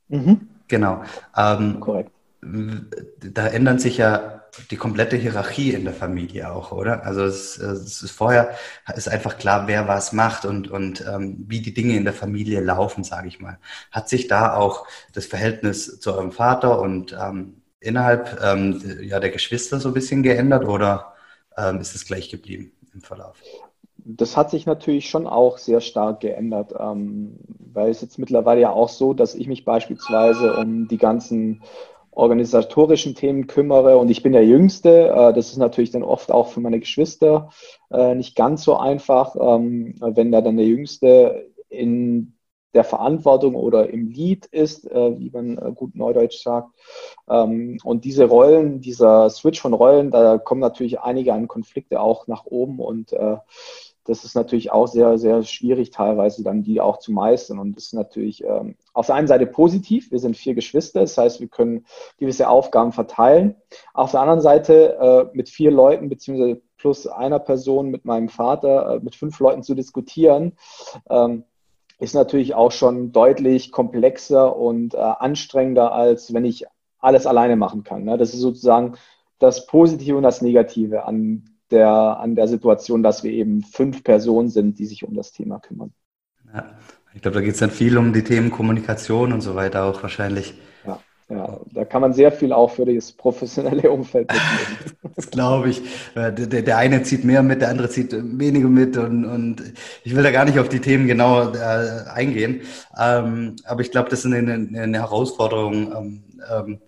Mhm. 0.08 0.48
Genau. 0.68 1.04
Ähm, 1.36 1.80
Korrekt. 1.80 2.12
Da 2.42 3.48
ändern 3.48 3.80
sich 3.80 3.98
ja 3.98 4.45
die 4.72 4.78
komplette 4.78 5.16
Hierarchie 5.18 5.72
in 5.74 5.84
der 5.84 5.94
Familie 5.94 6.52
auch, 6.52 6.72
oder? 6.72 7.06
Also 7.06 7.24
es, 7.24 7.58
es 7.58 8.02
ist 8.02 8.12
vorher 8.12 8.56
ist 8.96 9.10
einfach 9.10 9.38
klar, 9.38 9.68
wer 9.68 9.88
was 9.88 10.14
macht 10.14 10.46
und, 10.46 10.70
und 10.70 11.06
ähm, 11.08 11.46
wie 11.48 11.62
die 11.62 11.74
Dinge 11.74 11.96
in 11.96 12.04
der 12.04 12.14
Familie 12.14 12.62
laufen, 12.62 13.04
sage 13.04 13.28
ich 13.28 13.40
mal. 13.40 13.60
Hat 13.92 14.10
sich 14.10 14.28
da 14.28 14.56
auch 14.56 14.88
das 15.14 15.26
Verhältnis 15.26 16.00
zu 16.00 16.14
eurem 16.14 16.32
Vater 16.32 16.80
und 16.80 17.18
ähm, 17.20 17.62
innerhalb 17.80 18.40
ähm, 18.44 18.82
ja, 19.02 19.20
der 19.20 19.30
Geschwister 19.30 19.80
so 19.80 19.90
ein 19.90 19.94
bisschen 19.94 20.24
geändert 20.24 20.66
oder 20.66 21.14
ähm, 21.58 21.80
ist 21.80 21.96
es 21.96 22.06
gleich 22.06 22.30
geblieben 22.30 22.72
im 22.94 23.02
Verlauf? 23.02 23.38
Das 23.98 24.38
hat 24.38 24.52
sich 24.52 24.66
natürlich 24.66 25.10
schon 25.10 25.26
auch 25.26 25.58
sehr 25.58 25.82
stark 25.82 26.20
geändert, 26.20 26.74
ähm, 26.78 27.40
weil 27.74 27.90
es 27.90 28.02
jetzt 28.02 28.20
mittlerweile 28.20 28.62
ja 28.62 28.70
auch 28.70 28.90
so, 28.90 29.14
dass 29.14 29.34
ich 29.34 29.48
mich 29.48 29.66
beispielsweise 29.66 30.58
um 30.58 30.88
die 30.88 30.98
ganzen 30.98 31.64
organisatorischen 32.16 33.14
Themen 33.14 33.48
kümmere 33.48 33.98
und 33.98 34.10
ich 34.10 34.24
bin 34.24 34.34
der 34.34 34.46
Jüngste. 34.46 35.10
Äh, 35.10 35.34
das 35.34 35.50
ist 35.50 35.58
natürlich 35.58 35.92
dann 35.92 36.04
oft 36.04 36.32
auch 36.32 36.48
für 36.48 36.62
meine 36.62 36.80
Geschwister 36.80 37.50
äh, 37.92 38.16
nicht 38.16 38.36
ganz 38.36 38.64
so 38.64 38.78
einfach, 38.78 39.36
ähm, 39.36 39.96
wenn 40.00 40.32
da 40.32 40.42
dann 40.42 40.58
der 40.58 40.66
Jüngste 40.66 41.52
in 41.70 42.34
der 42.74 42.84
Verantwortung 42.84 43.56
oder 43.56 43.90
im 43.90 44.10
Lied 44.10 44.48
ist, 44.48 44.90
äh, 44.90 45.20
wie 45.20 45.30
man 45.30 45.76
gut 45.76 45.96
neudeutsch 45.96 46.42
sagt. 46.42 46.70
Ähm, 47.30 47.78
und 47.84 48.04
diese 48.04 48.26
Rollen, 48.26 48.82
dieser 48.82 49.30
Switch 49.30 49.62
von 49.62 49.74
Rollen, 49.74 50.12
da 50.12 50.38
kommen 50.38 50.62
natürlich 50.62 51.00
einige 51.00 51.34
an 51.34 51.48
Konflikte 51.48 52.02
auch 52.02 52.28
nach 52.28 52.46
oben 52.46 52.80
und 52.80 53.16
das 54.06 54.24
ist 54.24 54.36
natürlich 54.36 54.72
auch 54.72 54.88
sehr, 54.88 55.18
sehr 55.18 55.42
schwierig, 55.44 55.90
teilweise 55.90 56.44
dann 56.44 56.64
die 56.64 56.80
auch 56.80 56.98
zu 56.98 57.12
meistern. 57.12 57.58
Und 57.58 57.76
das 57.76 57.86
ist 57.86 57.94
natürlich 57.94 58.44
ähm, 58.44 58.76
auf 58.94 59.08
der 59.08 59.16
einen 59.16 59.28
Seite 59.28 59.48
positiv. 59.48 60.12
Wir 60.12 60.20
sind 60.20 60.38
vier 60.38 60.54
Geschwister, 60.54 61.02
das 61.02 61.18
heißt, 61.18 61.42
wir 61.42 61.48
können 61.48 61.86
gewisse 62.18 62.48
Aufgaben 62.48 62.92
verteilen. 62.92 63.56
Auf 63.94 64.12
der 64.12 64.22
anderen 64.22 64.42
Seite 64.42 64.98
äh, 65.34 65.36
mit 65.36 65.50
vier 65.50 65.72
Leuten 65.72 66.08
beziehungsweise 66.08 66.62
plus 66.78 67.08
einer 67.08 67.40
Person 67.40 67.90
mit 67.90 68.06
meinem 68.06 68.30
Vater, 68.30 68.96
äh, 68.96 69.00
mit 69.00 69.16
fünf 69.16 69.40
Leuten 69.40 69.64
zu 69.64 69.74
diskutieren, 69.74 70.54
ähm, 71.10 71.44
ist 71.98 72.14
natürlich 72.14 72.54
auch 72.54 72.72
schon 72.72 73.12
deutlich 73.12 73.72
komplexer 73.72 74.56
und 74.56 74.94
äh, 74.94 74.98
anstrengender, 74.98 75.94
als 75.94 76.32
wenn 76.32 76.46
ich 76.46 76.66
alles 77.00 77.26
alleine 77.26 77.56
machen 77.56 77.84
kann. 77.84 78.04
Ne? 78.04 78.18
Das 78.18 78.36
ist 78.36 78.42
sozusagen 78.42 78.98
das 79.40 79.66
Positive 79.66 80.16
und 80.16 80.24
das 80.24 80.42
Negative 80.42 81.06
an 81.06 81.55
der, 81.76 81.90
an 81.90 82.36
der 82.36 82.48
Situation, 82.48 83.04
dass 83.04 83.24
wir 83.24 83.32
eben 83.32 83.62
fünf 83.62 84.04
Personen 84.04 84.50
sind, 84.50 84.80
die 84.80 84.86
sich 84.86 85.04
um 85.04 85.14
das 85.14 85.32
Thema 85.32 85.60
kümmern. 85.60 85.94
Ja, 86.54 86.66
ich 87.14 87.22
glaube, 87.22 87.36
da 87.36 87.42
geht 87.42 87.54
es 87.54 87.60
dann 87.60 87.70
viel 87.70 87.98
um 87.98 88.14
die 88.14 88.24
Themen 88.24 88.50
Kommunikation 88.50 89.34
und 89.34 89.42
so 89.42 89.56
weiter 89.56 89.84
auch 89.84 90.02
wahrscheinlich. 90.02 90.54
Ja, 90.86 91.00
ja 91.30 91.60
da 91.72 91.86
kann 91.86 92.02
man 92.02 92.14
sehr 92.14 92.32
viel 92.32 92.54
auch 92.54 92.72
für 92.72 92.86
das 92.86 93.12
professionelle 93.12 93.92
Umfeld 93.92 94.32
mitnehmen. 94.32 95.14
das 95.16 95.30
glaube 95.30 95.70
ich. 95.70 95.82
Der, 96.16 96.32
der, 96.32 96.78
eine 96.78 97.04
zieht 97.04 97.24
mehr 97.24 97.44
mit, 97.44 97.62
der 97.62 97.70
andere 97.70 97.90
zieht 97.90 98.14
weniger 98.14 98.70
mit 98.70 98.98
und, 98.98 99.26
und 99.26 99.64
ich 100.04 100.16
will 100.16 100.24
da 100.24 100.32
gar 100.32 100.46
nicht 100.46 100.60
auf 100.60 100.70
die 100.70 100.80
Themen 100.80 101.08
genau 101.08 101.54
äh, 101.54 102.10
eingehen. 102.14 102.62
Ähm, 102.98 103.58
aber 103.66 103.82
ich 103.82 103.92
glaube, 103.92 104.10
das 104.10 104.26
ist 104.26 104.34
eine, 104.34 104.54
eine 104.54 104.98
Herausforderung, 104.98 105.92
ähm, 105.94 106.24
ähm, 106.52 106.80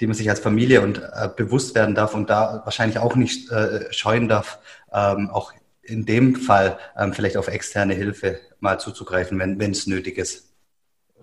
die 0.00 0.06
man 0.06 0.14
sich 0.14 0.28
als 0.28 0.40
Familie 0.40 0.82
und 0.82 0.98
äh, 0.98 1.28
bewusst 1.34 1.74
werden 1.74 1.94
darf 1.94 2.14
und 2.14 2.30
da 2.30 2.62
wahrscheinlich 2.64 2.98
auch 2.98 3.16
nicht 3.16 3.50
äh, 3.50 3.92
scheuen 3.92 4.28
darf, 4.28 4.58
ähm, 4.92 5.30
auch 5.30 5.52
in 5.82 6.04
dem 6.04 6.34
Fall 6.34 6.78
ähm, 6.98 7.12
vielleicht 7.12 7.36
auf 7.36 7.48
externe 7.48 7.94
Hilfe 7.94 8.38
mal 8.60 8.78
zuzugreifen, 8.78 9.38
wenn 9.38 9.70
es 9.70 9.86
nötig 9.86 10.18
ist. 10.18 10.46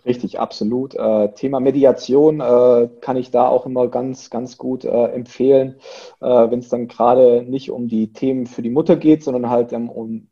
Richtig, 0.05 0.39
absolut. 0.39 0.95
Äh, 0.95 1.33
Thema 1.33 1.59
Mediation 1.61 2.41
äh, 2.41 2.89
kann 2.99 3.15
ich 3.15 3.31
da 3.31 3.47
auch 3.47 3.65
immer 3.65 3.87
ganz, 3.87 4.29
ganz 4.29 4.57
gut 4.57 4.83
äh, 4.83 4.89
empfehlen, 4.89 5.75
äh, 6.19 6.25
wenn 6.25 6.59
es 6.59 6.67
dann 6.67 6.89
gerade 6.89 7.43
nicht 7.43 7.71
um 7.71 7.87
die 7.87 8.11
Themen 8.11 8.45
für 8.45 8.61
die 8.61 8.69
Mutter 8.69 8.97
geht, 8.97 9.23
sondern 9.23 9.49
halt 9.49 9.71
ähm, 9.71 9.89
um 9.89 10.27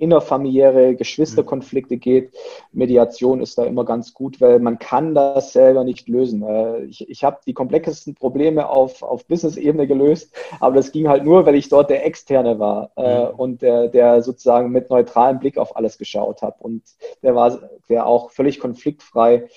innerfamiliäre 0.00 0.94
Geschwisterkonflikte 0.94 1.98
geht. 1.98 2.32
Mediation 2.72 3.40
ist 3.40 3.58
da 3.58 3.64
immer 3.64 3.84
ganz 3.84 4.14
gut, 4.14 4.40
weil 4.40 4.58
man 4.58 4.78
kann 4.78 5.14
das 5.14 5.52
selber 5.52 5.84
nicht 5.84 6.08
lösen. 6.08 6.42
Äh, 6.42 6.84
ich, 6.84 7.08
ich 7.08 7.24
habe 7.24 7.38
die 7.46 7.54
komplexesten 7.54 8.14
Probleme 8.14 8.68
auf, 8.68 9.02
auf 9.02 9.26
Business-Ebene 9.26 9.86
gelöst, 9.86 10.34
aber 10.58 10.76
das 10.76 10.92
ging 10.92 11.08
halt 11.08 11.24
nur, 11.24 11.46
weil 11.46 11.54
ich 11.54 11.68
dort 11.68 11.90
der 11.90 12.06
Externe 12.06 12.58
war 12.58 12.90
äh, 12.96 13.26
mhm. 13.26 13.34
und 13.38 13.62
der, 13.62 13.88
der 13.88 14.22
sozusagen 14.22 14.70
mit 14.70 14.90
neutralem 14.90 15.38
Blick 15.38 15.58
auf 15.58 15.76
alles 15.76 15.98
geschaut 15.98 16.42
hat 16.42 16.60
und 16.60 16.82
der 17.22 17.34
war, 17.34 17.58
der 17.88 18.06
auch 18.06 18.30
völlig 18.30 18.58
konfliktfrei 18.58 19.48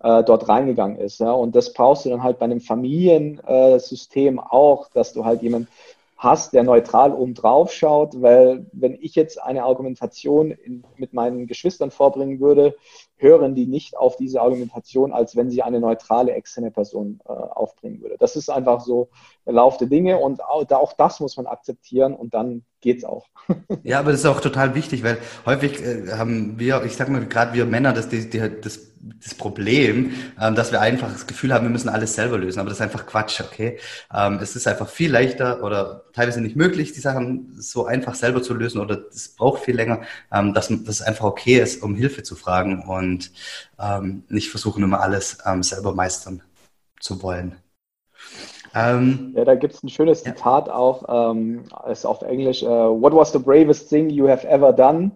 äh, 0.00 0.22
dort 0.22 0.48
reingegangen 0.48 0.98
ist. 0.98 1.20
Ja? 1.20 1.32
Und 1.32 1.56
das 1.56 1.72
brauchst 1.72 2.04
du 2.04 2.10
dann 2.10 2.22
halt 2.22 2.38
bei 2.38 2.44
einem 2.44 2.60
Familiensystem 2.60 4.38
auch, 4.38 4.88
dass 4.90 5.12
du 5.12 5.24
halt 5.24 5.42
jemanden 5.42 5.68
hast, 6.18 6.52
der 6.52 6.64
neutral 6.64 7.14
oben 7.14 7.34
drauf 7.34 7.72
schaut, 7.72 8.20
weil 8.20 8.66
wenn 8.72 8.98
ich 9.00 9.14
jetzt 9.14 9.40
eine 9.40 9.62
Argumentation 9.62 10.50
in, 10.50 10.84
mit 10.96 11.12
meinen 11.12 11.46
Geschwistern 11.46 11.92
vorbringen 11.92 12.40
würde, 12.40 12.76
hören 13.18 13.54
die 13.54 13.66
nicht 13.66 13.96
auf 13.96 14.16
diese 14.16 14.40
Argumentation, 14.40 15.12
als 15.12 15.36
wenn 15.36 15.50
sie 15.50 15.62
eine 15.62 15.80
neutrale 15.80 16.32
externe 16.32 16.70
Person 16.70 17.20
äh, 17.28 17.32
aufbringen 17.32 18.00
würde. 18.00 18.16
Das 18.18 18.36
ist 18.36 18.48
einfach 18.48 18.80
so 18.80 19.10
der 19.44 19.54
Lauf 19.54 19.76
der 19.76 19.88
Dinge 19.88 20.18
und 20.18 20.42
auch, 20.42 20.68
auch 20.70 20.92
das 20.92 21.20
muss 21.20 21.36
man 21.36 21.46
akzeptieren 21.46 22.14
und 22.14 22.34
dann 22.34 22.64
geht's 22.80 23.04
auch. 23.04 23.26
Ja, 23.82 24.00
aber 24.00 24.10
das 24.10 24.20
ist 24.20 24.26
auch 24.26 24.40
total 24.40 24.74
wichtig, 24.74 25.02
weil 25.02 25.18
häufig 25.46 25.82
äh, 25.82 26.12
haben 26.12 26.58
wir, 26.58 26.84
ich 26.84 26.96
sag 26.96 27.08
mal, 27.08 27.24
gerade 27.26 27.54
wir 27.54 27.64
Männer, 27.64 27.92
das, 27.92 28.08
die, 28.08 28.28
die, 28.28 28.38
das, 28.38 28.88
das 29.00 29.34
Problem, 29.34 30.12
ähm, 30.40 30.54
dass 30.54 30.72
wir 30.72 30.80
einfach 30.80 31.10
das 31.10 31.26
Gefühl 31.26 31.54
haben, 31.54 31.64
wir 31.64 31.70
müssen 31.70 31.88
alles 31.88 32.14
selber 32.14 32.38
lösen. 32.38 32.60
Aber 32.60 32.68
das 32.68 32.78
ist 32.78 32.82
einfach 32.82 33.06
Quatsch, 33.06 33.40
okay? 33.40 33.78
Ähm, 34.12 34.38
es 34.42 34.56
ist 34.56 34.66
einfach 34.66 34.88
viel 34.88 35.10
leichter 35.10 35.62
oder 35.62 36.04
teilweise 36.12 36.40
nicht 36.40 36.56
möglich, 36.56 36.92
die 36.92 37.00
Sachen 37.00 37.54
so 37.58 37.86
einfach 37.86 38.14
selber 38.14 38.42
zu 38.42 38.54
lösen 38.54 38.80
oder 38.80 39.04
es 39.10 39.28
braucht 39.28 39.62
viel 39.62 39.76
länger, 39.76 40.02
ähm, 40.32 40.52
dass, 40.52 40.68
dass 40.68 41.00
es 41.00 41.02
einfach 41.02 41.24
okay 41.24 41.60
ist, 41.60 41.82
um 41.82 41.94
Hilfe 41.94 42.22
zu 42.22 42.36
fragen 42.36 42.82
und 42.82 43.07
ähm, 43.78 44.24
nicht 44.28 44.50
versuchen, 44.50 44.82
immer 44.82 45.00
alles 45.00 45.38
ähm, 45.44 45.62
selber 45.62 45.94
meistern 45.94 46.42
zu 47.00 47.22
wollen. 47.22 47.56
Ähm, 48.74 49.32
ja, 49.34 49.44
da 49.44 49.54
gibt 49.54 49.74
es 49.74 49.82
ein 49.82 49.88
schönes 49.88 50.24
ja. 50.24 50.34
Zitat 50.34 50.68
auch, 50.68 51.32
ähm, 51.32 51.64
ist 51.90 52.04
auf 52.04 52.22
Englisch, 52.22 52.62
uh, 52.62 53.00
What 53.00 53.14
was 53.14 53.32
the 53.32 53.38
bravest 53.38 53.88
thing 53.88 54.10
you 54.10 54.28
have 54.28 54.46
ever 54.46 54.72
done? 54.72 55.10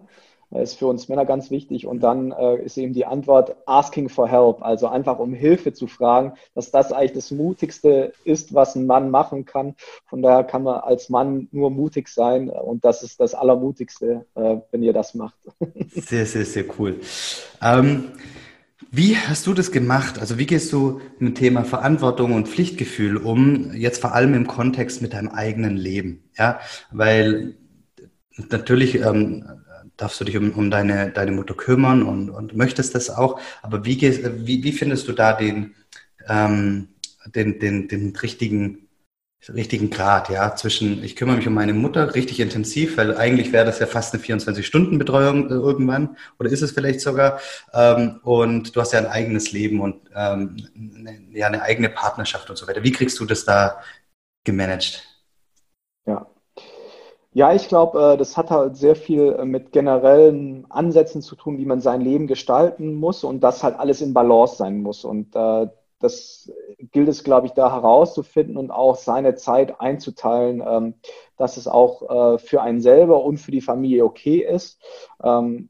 Ist 0.55 0.77
für 0.77 0.87
uns 0.87 1.09
Männer 1.09 1.25
ganz 1.25 1.49
wichtig. 1.49 1.87
Und 1.87 2.01
dann 2.01 2.31
äh, 2.31 2.57
ist 2.63 2.77
eben 2.77 2.93
die 2.93 3.05
Antwort 3.05 3.55
asking 3.65 4.09
for 4.09 4.27
help, 4.27 4.61
also 4.61 4.87
einfach 4.87 5.19
um 5.19 5.33
Hilfe 5.33 5.73
zu 5.73 5.87
fragen, 5.87 6.33
dass 6.53 6.71
das 6.71 6.91
eigentlich 6.91 7.13
das 7.13 7.31
Mutigste 7.31 8.13
ist, 8.23 8.53
was 8.53 8.75
ein 8.75 8.85
Mann 8.85 9.09
machen 9.09 9.45
kann. 9.45 9.75
Von 10.05 10.21
daher 10.21 10.43
kann 10.43 10.63
man 10.63 10.81
als 10.81 11.09
Mann 11.09 11.47
nur 11.51 11.71
mutig 11.71 12.07
sein 12.07 12.49
und 12.49 12.85
das 12.85 13.03
ist 13.03 13.19
das 13.19 13.33
Allermutigste, 13.33 14.25
äh, 14.35 14.57
wenn 14.71 14.83
ihr 14.83 14.93
das 14.93 15.15
macht. 15.15 15.37
Sehr, 15.95 16.25
sehr, 16.25 16.45
sehr 16.45 16.65
cool. 16.77 16.99
Ähm, 17.61 18.11
wie 18.91 19.17
hast 19.17 19.47
du 19.47 19.53
das 19.53 19.71
gemacht? 19.71 20.19
Also 20.19 20.37
wie 20.37 20.45
gehst 20.45 20.71
du 20.71 21.01
mit 21.17 21.29
dem 21.29 21.35
Thema 21.35 21.63
Verantwortung 21.63 22.33
und 22.33 22.47
Pflichtgefühl 22.47 23.17
um, 23.17 23.73
jetzt 23.73 24.01
vor 24.01 24.13
allem 24.13 24.33
im 24.35 24.45
Kontext 24.45 25.01
mit 25.01 25.13
deinem 25.13 25.29
eigenen 25.29 25.77
Leben? 25.77 26.29
Ja, 26.37 26.59
weil 26.91 27.55
natürlich 28.49 28.95
ähm, 29.01 29.45
darfst 30.03 30.19
du 30.19 30.25
dich 30.25 30.35
um, 30.35 30.51
um 30.51 30.69
deine, 30.69 31.11
deine 31.11 31.31
Mutter 31.31 31.53
kümmern 31.53 32.03
und, 32.03 32.29
und 32.29 32.57
möchtest 32.57 32.93
das 32.93 33.09
auch, 33.09 33.39
aber 33.61 33.85
wie, 33.85 33.97
gehst, 33.97 34.21
wie, 34.45 34.61
wie 34.61 34.73
findest 34.73 35.07
du 35.07 35.13
da 35.13 35.31
den, 35.31 35.75
ähm, 36.27 36.89
den, 37.33 37.57
den, 37.59 37.87
den 37.87 38.13
richtigen 38.15 38.89
richtigen 39.49 39.89
Grad, 39.89 40.29
ja, 40.29 40.55
zwischen 40.55 41.03
ich 41.03 41.17
kümmere 41.17 41.35
mich 41.35 41.47
um 41.47 41.53
meine 41.53 41.73
Mutter 41.73 42.15
richtig 42.15 42.39
intensiv, 42.39 42.95
weil 42.95 43.17
eigentlich 43.17 43.51
wäre 43.51 43.65
das 43.65 43.79
ja 43.79 43.87
fast 43.87 44.13
eine 44.13 44.23
24-Stunden-Betreuung 44.23 45.49
äh, 45.49 45.53
irgendwann 45.53 46.17
oder 46.39 46.49
ist 46.49 46.61
es 46.61 46.71
vielleicht 46.71 47.01
sogar 47.01 47.39
ähm, 47.73 48.19
und 48.23 48.73
du 48.73 48.79
hast 48.79 48.93
ja 48.93 48.99
ein 48.99 49.07
eigenes 49.07 49.51
Leben 49.51 49.81
und 49.81 50.09
ähm, 50.15 50.67
eine, 50.75 51.19
ja 51.31 51.47
eine 51.47 51.61
eigene 51.61 51.89
Partnerschaft 51.89 52.49
und 52.49 52.55
so 52.55 52.67
weiter. 52.67 52.83
Wie 52.83 52.93
kriegst 52.93 53.19
du 53.19 53.25
das 53.25 53.43
da 53.43 53.81
gemanagt? 54.45 55.03
Ja. 56.05 56.32
Ja, 57.35 57.51
ich 57.53 57.67
glaube, 57.67 58.13
äh, 58.13 58.17
das 58.17 58.37
hat 58.37 58.51
halt 58.51 58.77
sehr 58.77 58.95
viel 58.95 59.33
äh, 59.39 59.45
mit 59.45 59.71
generellen 59.71 60.67
Ansätzen 60.69 61.21
zu 61.23 61.35
tun, 61.35 61.57
wie 61.57 61.65
man 61.65 61.81
sein 61.81 61.99
Leben 62.01 62.27
gestalten 62.27 62.93
muss 62.93 63.23
und 63.23 63.41
das 63.41 63.63
halt 63.63 63.79
alles 63.79 64.01
in 64.01 64.13
Balance 64.13 64.57
sein 64.57 64.81
muss. 64.81 65.03
Und 65.03 65.35
äh, 65.35 65.67
das 65.99 66.51
gilt 66.91 67.07
es, 67.07 67.23
glaube 67.23 67.47
ich, 67.47 67.53
da 67.53 67.71
herauszufinden 67.73 68.55
und 68.57 68.69
auch 68.69 68.97
seine 68.97 69.33
Zeit 69.35 69.79
einzuteilen, 69.81 70.61
ähm, 70.65 70.93
dass 71.37 71.57
es 71.57 71.67
auch 71.67 72.39
für 72.39 72.61
einen 72.61 72.81
selber 72.81 73.23
und 73.23 73.37
für 73.37 73.51
die 73.51 73.61
Familie 73.61 74.05
okay 74.05 74.37
ist. 74.39 74.79
Ähm, 75.23 75.69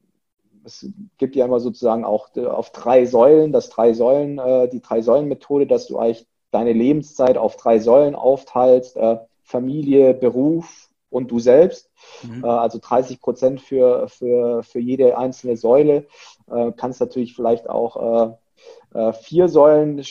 es 0.65 0.88
gibt 1.17 1.36
ja 1.36 1.45
immer 1.45 1.60
sozusagen 1.60 2.04
auch 2.04 2.36
auf 2.36 2.71
drei 2.71 3.06
Säulen, 3.06 3.52
das 3.52 3.69
drei 3.69 3.93
Säulen, 3.93 4.69
die 4.71 4.82
drei 4.82 5.02
Säulen 5.02 5.28
Methode, 5.28 5.67
dass 5.67 5.88
du 5.88 5.97
eigentlich 5.97 6.28
deine 6.52 6.73
Lebenszeit 6.73 7.38
auf 7.38 7.56
drei 7.56 7.80
Säulen 7.80 8.15
aufteilst, 8.15 8.97
Familie, 9.43 10.13
Beruf 10.13 10.89
und 11.13 11.30
du 11.32 11.39
selbst. 11.39 11.89
Mhm. 12.23 12.43
Äh, 12.43 12.47
also 12.47 12.80
30 12.82 13.21
Prozent 13.21 13.62
für, 13.62 14.08
für, 14.08 14.63
für 14.63 14.80
jede 14.80 15.17
einzelne 15.17 15.56
Säule. 15.58 16.08
Äh, 16.52 16.71
kannst 16.76 16.99
natürlich 16.99 17.36
vielleicht 17.36 17.69
auch 17.69 18.36
äh, 18.93 19.13
vier 19.13 19.47
Säulen 19.47 20.04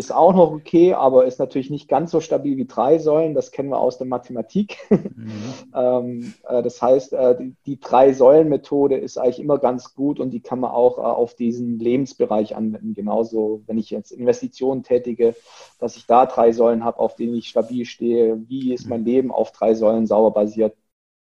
ist 0.00 0.12
auch 0.12 0.32
noch 0.32 0.50
okay, 0.50 0.94
aber 0.94 1.26
ist 1.26 1.38
natürlich 1.38 1.68
nicht 1.68 1.86
ganz 1.86 2.10
so 2.10 2.20
stabil 2.20 2.56
wie 2.56 2.64
drei 2.64 2.98
Säulen. 2.98 3.34
Das 3.34 3.50
kennen 3.50 3.68
wir 3.68 3.78
aus 3.78 3.98
der 3.98 4.06
Mathematik. 4.06 4.78
Mhm. 4.88 5.54
ähm, 5.74 6.34
äh, 6.48 6.62
das 6.62 6.80
heißt, 6.80 7.12
äh, 7.12 7.36
die, 7.36 7.54
die 7.66 7.78
Drei-Säulen-Methode 7.78 8.96
ist 8.96 9.18
eigentlich 9.18 9.40
immer 9.40 9.58
ganz 9.58 9.94
gut 9.94 10.18
und 10.18 10.30
die 10.30 10.40
kann 10.40 10.60
man 10.60 10.70
auch 10.70 10.96
äh, 10.96 11.02
auf 11.02 11.34
diesen 11.34 11.78
Lebensbereich 11.78 12.56
anwenden. 12.56 12.94
Genauso, 12.94 13.62
wenn 13.66 13.76
ich 13.76 13.90
jetzt 13.90 14.10
Investitionen 14.10 14.84
tätige, 14.84 15.36
dass 15.78 15.96
ich 15.96 16.06
da 16.06 16.24
drei 16.24 16.52
Säulen 16.52 16.82
habe, 16.82 16.98
auf 16.98 17.14
denen 17.14 17.34
ich 17.34 17.48
stabil 17.48 17.84
stehe. 17.84 18.40
Wie 18.48 18.72
ist 18.72 18.88
mein. 18.88 19.00
Leben 19.00 19.32
auf 19.32 19.50
drei 19.52 19.74
Säulen 19.74 20.06
sauber 20.06 20.30
basiert? 20.30 20.76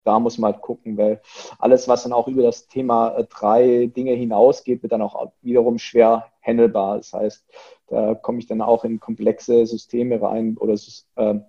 da 0.04 0.20
muss 0.20 0.38
man 0.38 0.54
halt 0.54 0.62
gucken, 0.62 0.98
weil 0.98 1.22
alles, 1.60 1.88
was 1.88 2.04
dann 2.04 2.14
auch 2.14 2.28
über 2.28 2.44
das 2.44 2.68
Thema 2.68 3.16
äh, 3.18 3.26
drei 3.26 3.88
Dinge 3.88 4.14
hinausgeht, 4.14 4.82
wird 4.84 4.92
dann 4.94 5.02
auch 5.02 5.32
wiederum 5.42 5.78
schwer 5.78 6.32
handelbar. 6.42 6.98
Das 6.98 7.14
heißt, 7.14 7.46
da 7.92 8.16
komme 8.16 8.40
ich 8.40 8.48
dann 8.48 8.62
auch 8.62 8.84
in 8.86 9.00
komplexe 9.00 9.66
Systeme 9.66 10.22
rein 10.22 10.58
oder 10.58 10.76
äh, 11.18 11.40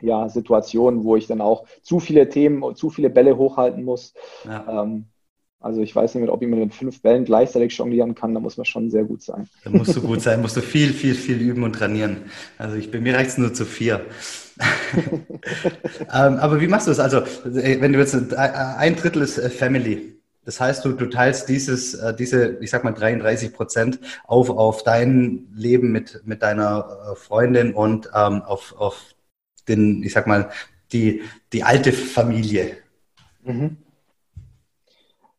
ja, 0.00 0.28
Situationen, 0.28 1.04
wo 1.04 1.16
ich 1.16 1.26
dann 1.26 1.40
auch 1.40 1.66
zu 1.82 2.00
viele 2.00 2.28
Themen 2.28 2.62
und 2.62 2.78
zu 2.78 2.88
viele 2.88 3.10
Bälle 3.10 3.36
hochhalten 3.36 3.84
muss. 3.84 4.14
Ja. 4.44 4.82
Ähm, 4.82 5.06
also 5.60 5.80
ich 5.80 5.94
weiß 5.94 6.16
nicht, 6.16 6.28
ob 6.28 6.40
jemand 6.40 6.62
mit 6.62 6.74
fünf 6.74 7.02
Bällen 7.02 7.24
gleichzeitig 7.24 7.76
jonglieren 7.76 8.16
kann, 8.16 8.34
da 8.34 8.40
muss 8.40 8.56
man 8.56 8.66
schon 8.66 8.90
sehr 8.90 9.04
gut 9.04 9.22
sein. 9.22 9.48
Da 9.62 9.70
musst 9.70 9.94
du 9.94 10.00
gut 10.00 10.20
sein, 10.20 10.40
musst 10.42 10.56
du 10.56 10.60
viel, 10.60 10.92
viel, 10.92 11.14
viel 11.14 11.40
üben 11.40 11.62
und 11.62 11.74
trainieren. 11.74 12.22
Also 12.58 12.76
ich, 12.76 12.90
bei 12.90 13.00
mir 13.00 13.14
reicht 13.14 13.30
es 13.30 13.38
nur 13.38 13.54
zu 13.54 13.64
vier. 13.64 14.04
ähm, 14.92 15.28
aber 16.08 16.60
wie 16.60 16.66
machst 16.66 16.88
du 16.88 16.90
es? 16.90 16.98
Also, 16.98 17.18
äh, 17.18 17.80
wenn 17.80 17.92
du 17.92 17.98
jetzt 18.00 18.14
äh, 18.14 18.36
ein 18.36 18.96
Drittel 18.96 19.22
ist 19.22 19.38
äh, 19.38 19.50
Family. 19.50 20.21
Das 20.44 20.60
heißt, 20.60 20.84
du, 20.84 20.92
du 20.92 21.06
teilst 21.06 21.48
dieses, 21.48 21.98
diese, 22.18 22.58
ich 22.60 22.70
sag 22.70 22.82
mal, 22.82 22.92
33 22.92 23.54
Prozent 23.54 24.00
auf, 24.26 24.50
auf 24.50 24.82
dein 24.82 25.48
Leben 25.54 25.92
mit, 25.92 26.22
mit 26.24 26.42
deiner 26.42 27.14
Freundin 27.16 27.74
und 27.74 28.10
ähm, 28.14 28.42
auf, 28.42 28.74
auf 28.76 29.14
den, 29.68 30.02
ich 30.02 30.12
sag 30.12 30.26
mal, 30.26 30.50
die, 30.92 31.22
die 31.52 31.62
alte 31.62 31.92
Familie. 31.92 32.76
Mhm. 33.44 33.76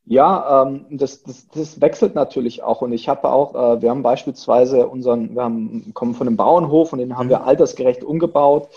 Ja, 0.06 0.64
ähm, 0.64 0.86
das, 0.90 1.24
das, 1.24 1.48
das 1.48 1.80
wechselt 1.80 2.14
natürlich 2.14 2.62
auch. 2.62 2.82
Und 2.82 2.92
ich 2.92 3.08
habe 3.08 3.30
auch, 3.30 3.56
äh, 3.56 3.82
wir 3.82 3.90
haben 3.90 4.04
beispielsweise 4.04 4.88
unseren, 4.88 5.34
wir 5.34 5.44
haben, 5.44 5.94
kommen 5.94 6.14
von 6.14 6.28
einem 6.28 6.36
Bauernhof 6.36 6.92
und 6.92 7.00
den 7.00 7.18
haben 7.18 7.30
wir 7.30 7.40
mhm. 7.40 7.48
altersgerecht 7.48 8.04
umgebaut, 8.04 8.68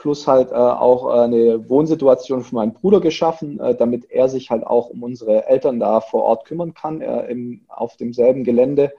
plus 0.00 0.26
halt 0.26 0.50
äh, 0.50 0.54
auch 0.54 1.14
äh, 1.14 1.24
eine 1.24 1.68
Wohnsituation 1.68 2.42
für 2.42 2.54
meinen 2.54 2.72
Bruder 2.72 3.00
geschaffen, 3.00 3.60
äh, 3.60 3.74
damit 3.74 4.10
er 4.10 4.30
sich 4.30 4.50
halt 4.50 4.66
auch 4.66 4.88
um 4.88 5.02
unsere 5.02 5.46
Eltern 5.46 5.78
da 5.78 6.00
vor 6.00 6.22
Ort 6.22 6.46
kümmern 6.46 6.72
kann, 6.72 7.02
äh, 7.02 7.26
im, 7.26 7.66
auf 7.68 7.98
demselben 7.98 8.42
Gelände. 8.42 8.94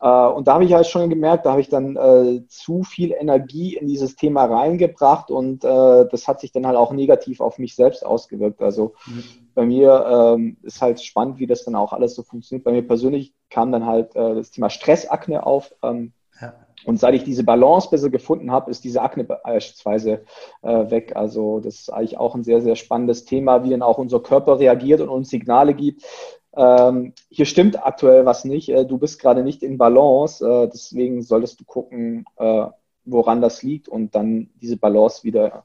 Äh, 0.00 0.06
und 0.06 0.46
da 0.46 0.54
habe 0.54 0.64
ich 0.64 0.74
halt 0.74 0.86
schon 0.86 1.10
gemerkt, 1.10 1.44
da 1.44 1.50
habe 1.50 1.60
ich 1.60 1.68
dann 1.68 1.96
äh, 1.96 2.46
zu 2.46 2.84
viel 2.84 3.10
Energie 3.10 3.74
in 3.74 3.88
dieses 3.88 4.14
Thema 4.14 4.44
reingebracht 4.44 5.32
und 5.32 5.64
das 5.64 6.28
hat 6.28 6.40
sich 6.40 6.52
dann 6.52 6.66
halt 6.66 6.76
auch 6.76 6.92
negativ 6.92 7.40
auf 7.40 7.58
mich 7.58 7.74
selbst 7.74 8.06
ausgewirkt. 8.06 8.62
Also 8.62 8.94
mhm. 9.06 9.24
bei 9.54 9.66
mir 9.66 10.36
ähm, 10.36 10.56
ist 10.62 10.80
halt 10.80 11.00
spannend, 11.00 11.40
wie 11.40 11.48
das 11.48 11.64
dann 11.64 11.74
auch 11.74 11.92
alles 11.92 12.14
so 12.14 12.22
funktioniert. 12.22 12.64
Bei 12.64 12.70
mir 12.70 12.86
persönlich 12.86 13.34
kam 13.50 13.72
dann 13.72 13.86
halt 13.86 14.14
das 14.14 14.52
Thema 14.52 14.70
Stressakne 14.70 15.44
auf. 15.44 15.74
Ähm. 15.82 16.12
Und 16.84 16.98
seit 16.98 17.14
ich 17.14 17.24
diese 17.24 17.44
Balance 17.44 17.88
besser 17.90 18.10
gefunden 18.10 18.50
habe, 18.50 18.70
ist 18.70 18.84
diese 18.84 19.02
Akne 19.02 19.24
beispielsweise 19.24 20.24
äh, 20.62 20.90
weg. 20.90 21.12
Also 21.14 21.60
das 21.60 21.80
ist 21.80 21.92
eigentlich 21.92 22.18
auch 22.18 22.34
ein 22.34 22.44
sehr, 22.44 22.60
sehr 22.60 22.76
spannendes 22.76 23.24
Thema, 23.24 23.64
wie 23.64 23.70
dann 23.70 23.82
auch 23.82 23.98
unser 23.98 24.20
Körper 24.20 24.58
reagiert 24.58 25.00
und 25.00 25.08
uns 25.08 25.30
Signale 25.30 25.74
gibt, 25.74 26.02
ähm, 26.54 27.14
hier 27.30 27.46
stimmt 27.46 27.84
aktuell 27.84 28.26
was 28.26 28.44
nicht. 28.44 28.68
Äh, 28.68 28.84
du 28.84 28.98
bist 28.98 29.20
gerade 29.20 29.42
nicht 29.42 29.62
in 29.62 29.78
Balance. 29.78 30.46
Äh, 30.46 30.68
deswegen 30.68 31.22
solltest 31.22 31.60
du 31.60 31.64
gucken, 31.64 32.24
äh, 32.36 32.66
woran 33.04 33.40
das 33.40 33.62
liegt 33.62 33.88
und 33.88 34.14
dann 34.14 34.50
diese 34.60 34.76
Balance 34.76 35.24
wieder, 35.24 35.64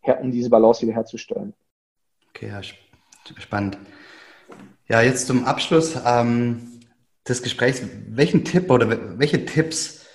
her, 0.00 0.20
um 0.20 0.30
diese 0.30 0.50
Balance 0.50 0.82
wieder 0.82 0.94
herzustellen. 0.94 1.54
Okay, 2.30 2.48
ja, 2.48 2.60
spannend. 2.62 3.78
Ja, 4.88 5.00
jetzt 5.00 5.26
zum 5.26 5.44
Abschluss 5.44 5.96
ähm, 6.04 6.80
des 7.26 7.42
Gesprächs. 7.42 7.82
Welchen 8.08 8.44
Tipp 8.44 8.70
oder 8.70 9.18
welche 9.18 9.44
Tipps 9.46 10.05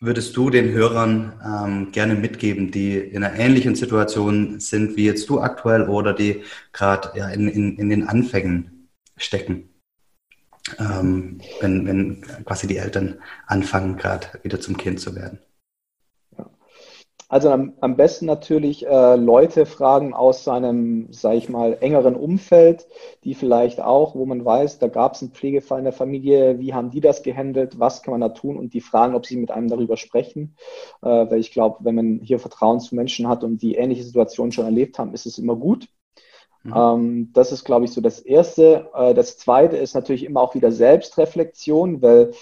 würdest 0.00 0.36
du 0.36 0.48
den 0.48 0.72
Hörern 0.72 1.38
ähm, 1.44 1.92
gerne 1.92 2.14
mitgeben, 2.14 2.70
die 2.70 2.96
in 2.96 3.22
einer 3.22 3.38
ähnlichen 3.38 3.74
Situation 3.74 4.58
sind 4.58 4.96
wie 4.96 5.04
jetzt 5.04 5.28
du 5.28 5.40
aktuell 5.40 5.88
oder 5.88 6.14
die 6.14 6.42
gerade 6.72 7.16
ja, 7.16 7.28
in, 7.28 7.48
in, 7.48 7.76
in 7.76 7.90
den 7.90 8.08
Anfängen 8.08 8.88
stecken, 9.16 9.68
ähm, 10.78 11.40
wenn, 11.60 11.86
wenn 11.86 12.22
quasi 12.46 12.66
die 12.66 12.78
Eltern 12.78 13.20
anfangen, 13.46 13.96
gerade 13.96 14.26
wieder 14.42 14.60
zum 14.60 14.76
Kind 14.78 15.00
zu 15.00 15.14
werden. 15.14 15.38
Also 17.30 17.48
am, 17.50 17.74
am 17.80 17.96
besten 17.96 18.26
natürlich 18.26 18.84
äh, 18.84 19.14
Leute 19.14 19.64
fragen 19.64 20.14
aus 20.14 20.42
seinem, 20.42 21.12
sage 21.12 21.36
ich 21.36 21.48
mal, 21.48 21.78
engeren 21.80 22.16
Umfeld, 22.16 22.88
die 23.22 23.34
vielleicht 23.34 23.80
auch, 23.80 24.16
wo 24.16 24.26
man 24.26 24.44
weiß, 24.44 24.80
da 24.80 24.88
gab 24.88 25.14
es 25.14 25.22
einen 25.22 25.30
Pflegefall 25.30 25.78
in 25.78 25.84
der 25.84 25.92
Familie, 25.92 26.58
wie 26.58 26.74
haben 26.74 26.90
die 26.90 27.00
das 27.00 27.22
gehandelt, 27.22 27.78
was 27.78 28.02
kann 28.02 28.10
man 28.10 28.20
da 28.20 28.30
tun 28.30 28.56
und 28.56 28.74
die 28.74 28.80
fragen, 28.80 29.14
ob 29.14 29.26
sie 29.26 29.36
mit 29.36 29.52
einem 29.52 29.68
darüber 29.68 29.96
sprechen. 29.96 30.56
Äh, 31.02 31.06
weil 31.06 31.38
ich 31.38 31.52
glaube, 31.52 31.78
wenn 31.84 31.94
man 31.94 32.20
hier 32.20 32.40
Vertrauen 32.40 32.80
zu 32.80 32.96
Menschen 32.96 33.28
hat 33.28 33.44
und 33.44 33.62
die 33.62 33.76
ähnliche 33.76 34.02
Situationen 34.02 34.50
schon 34.50 34.64
erlebt 34.64 34.98
haben, 34.98 35.14
ist 35.14 35.26
es 35.26 35.38
immer 35.38 35.54
gut. 35.54 35.86
Mhm. 36.64 36.72
Ähm, 36.74 37.30
das 37.32 37.52
ist, 37.52 37.64
glaube 37.64 37.84
ich, 37.84 37.92
so 37.92 38.00
das 38.00 38.18
Erste. 38.18 38.90
Äh, 38.92 39.14
das 39.14 39.38
Zweite 39.38 39.76
ist 39.76 39.94
natürlich 39.94 40.24
immer 40.24 40.40
auch 40.40 40.56
wieder 40.56 40.72
Selbstreflexion, 40.72 42.02
weil 42.02 42.32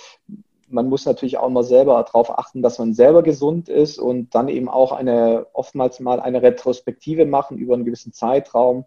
man 0.70 0.88
muss 0.88 1.06
natürlich 1.06 1.38
auch 1.38 1.48
mal 1.48 1.64
selber 1.64 2.02
darauf 2.02 2.38
achten, 2.38 2.62
dass 2.62 2.78
man 2.78 2.94
selber 2.94 3.22
gesund 3.22 3.68
ist 3.68 3.98
und 3.98 4.34
dann 4.34 4.48
eben 4.48 4.68
auch 4.68 4.92
eine, 4.92 5.46
oftmals 5.52 6.00
mal 6.00 6.20
eine 6.20 6.42
Retrospektive 6.42 7.26
machen 7.26 7.58
über 7.58 7.74
einen 7.74 7.84
gewissen 7.84 8.12
Zeitraum, 8.12 8.84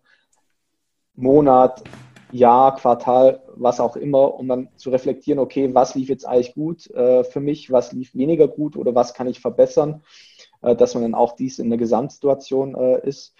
Monat, 1.15 1.83
Jahr, 2.31 2.75
Quartal, 2.75 3.43
was 3.55 3.79
auch 3.79 3.95
immer, 3.95 4.35
um 4.35 4.47
dann 4.47 4.69
zu 4.77 4.89
reflektieren, 4.89 5.39
okay, 5.39 5.73
was 5.73 5.95
lief 5.95 6.07
jetzt 6.07 6.25
eigentlich 6.25 6.53
gut 6.53 6.89
äh, 6.91 7.23
für 7.23 7.41
mich, 7.41 7.71
was 7.71 7.91
lief 7.91 8.15
weniger 8.15 8.47
gut 8.47 8.77
oder 8.77 8.95
was 8.95 9.13
kann 9.13 9.27
ich 9.27 9.39
verbessern 9.39 10.03
dass 10.61 10.93
man 10.93 11.03
dann 11.03 11.15
auch 11.15 11.35
dies 11.35 11.59
in 11.59 11.69
der 11.69 11.79
Gesamtsituation 11.79 12.75
äh, 12.75 13.07
ist. 13.07 13.33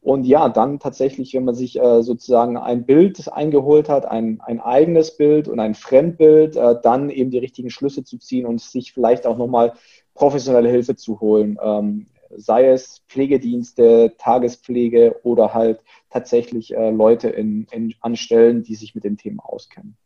Und 0.00 0.24
ja, 0.24 0.48
dann 0.48 0.78
tatsächlich, 0.78 1.34
wenn 1.34 1.44
man 1.44 1.54
sich 1.54 1.80
äh, 1.80 2.02
sozusagen 2.02 2.56
ein 2.56 2.84
Bild 2.84 3.32
eingeholt 3.32 3.88
hat, 3.88 4.06
ein, 4.06 4.40
ein 4.44 4.60
eigenes 4.60 5.16
Bild 5.16 5.48
und 5.48 5.60
ein 5.60 5.74
Fremdbild, 5.74 6.56
äh, 6.56 6.76
dann 6.82 7.10
eben 7.10 7.30
die 7.30 7.38
richtigen 7.38 7.70
Schlüsse 7.70 8.04
zu 8.04 8.18
ziehen 8.18 8.46
und 8.46 8.60
sich 8.60 8.92
vielleicht 8.92 9.26
auch 9.26 9.38
nochmal 9.38 9.72
professionelle 10.14 10.68
Hilfe 10.68 10.96
zu 10.96 11.20
holen. 11.20 11.58
Ähm, 11.62 12.06
sei 12.36 12.68
es 12.68 13.02
Pflegedienste, 13.08 14.14
Tagespflege 14.18 15.20
oder 15.22 15.54
halt 15.54 15.80
tatsächlich 16.10 16.74
äh, 16.74 16.90
Leute 16.90 17.28
in, 17.28 17.66
in, 17.70 17.94
an 18.00 18.16
Stellen, 18.16 18.62
die 18.62 18.74
sich 18.74 18.94
mit 18.94 19.04
dem 19.04 19.16
Thema 19.16 19.44
auskennen. 19.44 19.96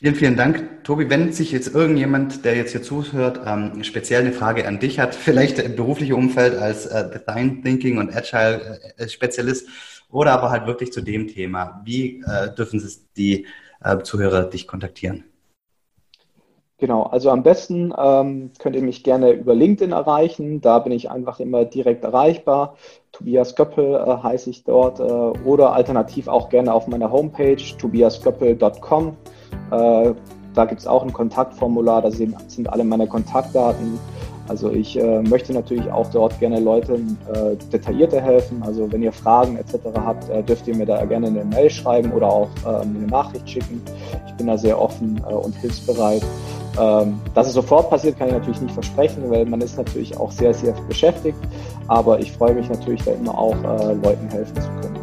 Vielen, 0.00 0.14
vielen 0.14 0.36
Dank, 0.36 0.84
Tobi. 0.84 1.10
Wenn 1.10 1.32
sich 1.32 1.50
jetzt 1.50 1.74
irgendjemand, 1.74 2.44
der 2.44 2.54
jetzt 2.54 2.70
hier 2.70 2.84
zuhört, 2.84 3.40
ähm, 3.44 3.82
speziell 3.82 4.20
eine 4.20 4.30
Frage 4.30 4.68
an 4.68 4.78
dich 4.78 5.00
hat, 5.00 5.12
vielleicht 5.12 5.58
im 5.58 5.74
beruflichen 5.74 6.12
Umfeld 6.12 6.56
als 6.56 6.86
äh, 6.86 7.10
Design 7.10 7.64
Thinking 7.64 7.98
und 7.98 8.14
Agile 8.14 8.80
äh, 8.96 9.08
Spezialist 9.08 9.68
oder 10.08 10.34
aber 10.34 10.50
halt 10.50 10.68
wirklich 10.68 10.92
zu 10.92 11.00
dem 11.00 11.26
Thema, 11.26 11.82
wie 11.84 12.22
äh, 12.24 12.54
dürfen 12.54 12.80
die 13.16 13.46
äh, 13.82 13.98
Zuhörer 14.04 14.44
dich 14.44 14.68
kontaktieren? 14.68 15.24
Genau, 16.76 17.02
also 17.02 17.30
am 17.30 17.42
besten 17.42 17.92
ähm, 17.98 18.52
könnt 18.60 18.76
ihr 18.76 18.82
mich 18.82 19.02
gerne 19.02 19.32
über 19.32 19.56
LinkedIn 19.56 19.90
erreichen. 19.90 20.60
Da 20.60 20.78
bin 20.78 20.92
ich 20.92 21.10
einfach 21.10 21.40
immer 21.40 21.64
direkt 21.64 22.04
erreichbar. 22.04 22.76
Tobias 23.10 23.56
Göppel 23.56 23.94
äh, 23.96 24.22
heiße 24.22 24.48
ich 24.48 24.62
dort 24.62 25.00
äh, 25.00 25.02
oder 25.02 25.72
alternativ 25.72 26.28
auch 26.28 26.50
gerne 26.50 26.72
auf 26.72 26.86
meiner 26.86 27.10
Homepage 27.10 27.56
tobiasgöppel.com. 27.56 29.16
Äh, 29.70 30.12
da 30.54 30.64
gibt 30.64 30.80
es 30.80 30.86
auch 30.86 31.04
ein 31.04 31.12
Kontaktformular, 31.12 32.02
da 32.02 32.10
sind, 32.10 32.34
alle 32.68 32.84
meine 32.84 33.06
Kontaktdaten. 33.06 33.98
Also 34.48 34.70
ich 34.70 34.98
äh, 34.98 35.22
möchte 35.22 35.52
natürlich 35.52 35.90
auch 35.90 36.10
dort 36.10 36.40
gerne 36.40 36.58
Leuten 36.58 37.18
äh, 37.32 37.54
detaillierter 37.70 38.20
helfen. 38.20 38.62
Also 38.64 38.90
wenn 38.90 39.02
ihr 39.02 39.12
Fragen 39.12 39.56
etc. 39.56 39.74
habt, 39.94 40.28
äh, 40.30 40.42
dürft 40.42 40.66
ihr 40.66 40.74
mir 40.74 40.86
da 40.86 41.04
gerne 41.04 41.26
eine 41.26 41.44
Mail 41.44 41.68
schreiben 41.68 42.10
oder 42.12 42.28
auch 42.28 42.48
äh, 42.64 42.68
eine 42.68 43.06
Nachricht 43.06 43.48
schicken. 43.48 43.82
Ich 44.26 44.34
bin 44.34 44.46
da 44.46 44.56
sehr 44.56 44.80
offen 44.80 45.20
äh, 45.28 45.32
und 45.32 45.54
hilfsbereit. 45.56 46.22
Ähm, 46.80 47.20
dass 47.34 47.46
es 47.46 47.54
sofort 47.54 47.90
passiert, 47.90 48.18
kann 48.18 48.28
ich 48.28 48.34
natürlich 48.34 48.60
nicht 48.60 48.74
versprechen, 48.74 49.30
weil 49.30 49.44
man 49.44 49.60
ist 49.60 49.76
natürlich 49.76 50.16
auch 50.16 50.30
sehr, 50.30 50.54
sehr 50.54 50.72
beschäftigt. 50.88 51.38
Aber 51.88 52.18
ich 52.18 52.32
freue 52.32 52.54
mich 52.54 52.68
natürlich 52.68 53.02
da 53.04 53.12
immer 53.12 53.36
auch, 53.36 53.56
äh, 53.62 53.92
Leuten 53.94 54.28
helfen 54.28 54.56
zu 54.56 54.68
können. 54.80 54.98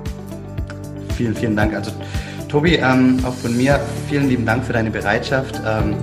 Vielen, 1.16 1.36
vielen 1.36 1.56
Dank. 1.56 1.74
Also 1.76 1.92
Tobi, 2.48 2.76
ähm, 2.76 3.20
auch 3.26 3.34
von 3.34 3.56
mir 3.56 3.80
vielen 4.10 4.30
lieben 4.30 4.46
Dank 4.46 4.64
für 4.64 4.74
deine 4.74 4.92
Bereitschaft, 4.92 5.62
ähm, 5.66 5.96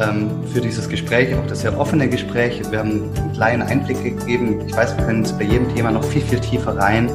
ähm, 0.00 0.30
für 0.52 0.60
dieses 0.60 0.88
Gespräch, 0.88 1.34
auch 1.34 1.46
das 1.46 1.60
sehr 1.60 1.78
offene 1.78 2.08
Gespräch. 2.08 2.62
Wir 2.70 2.78
haben 2.78 3.10
einen 3.16 3.32
kleinen 3.32 3.62
Einblick 3.62 4.02
gegeben. 4.02 4.60
Ich 4.66 4.76
weiß, 4.76 4.96
wir 4.96 5.04
können 5.04 5.26
bei 5.38 5.44
jedem 5.44 5.74
Thema 5.74 5.90
noch 5.90 6.04
viel, 6.04 6.22
viel 6.22 6.40
tiefer 6.40 6.76
rein, 6.76 7.10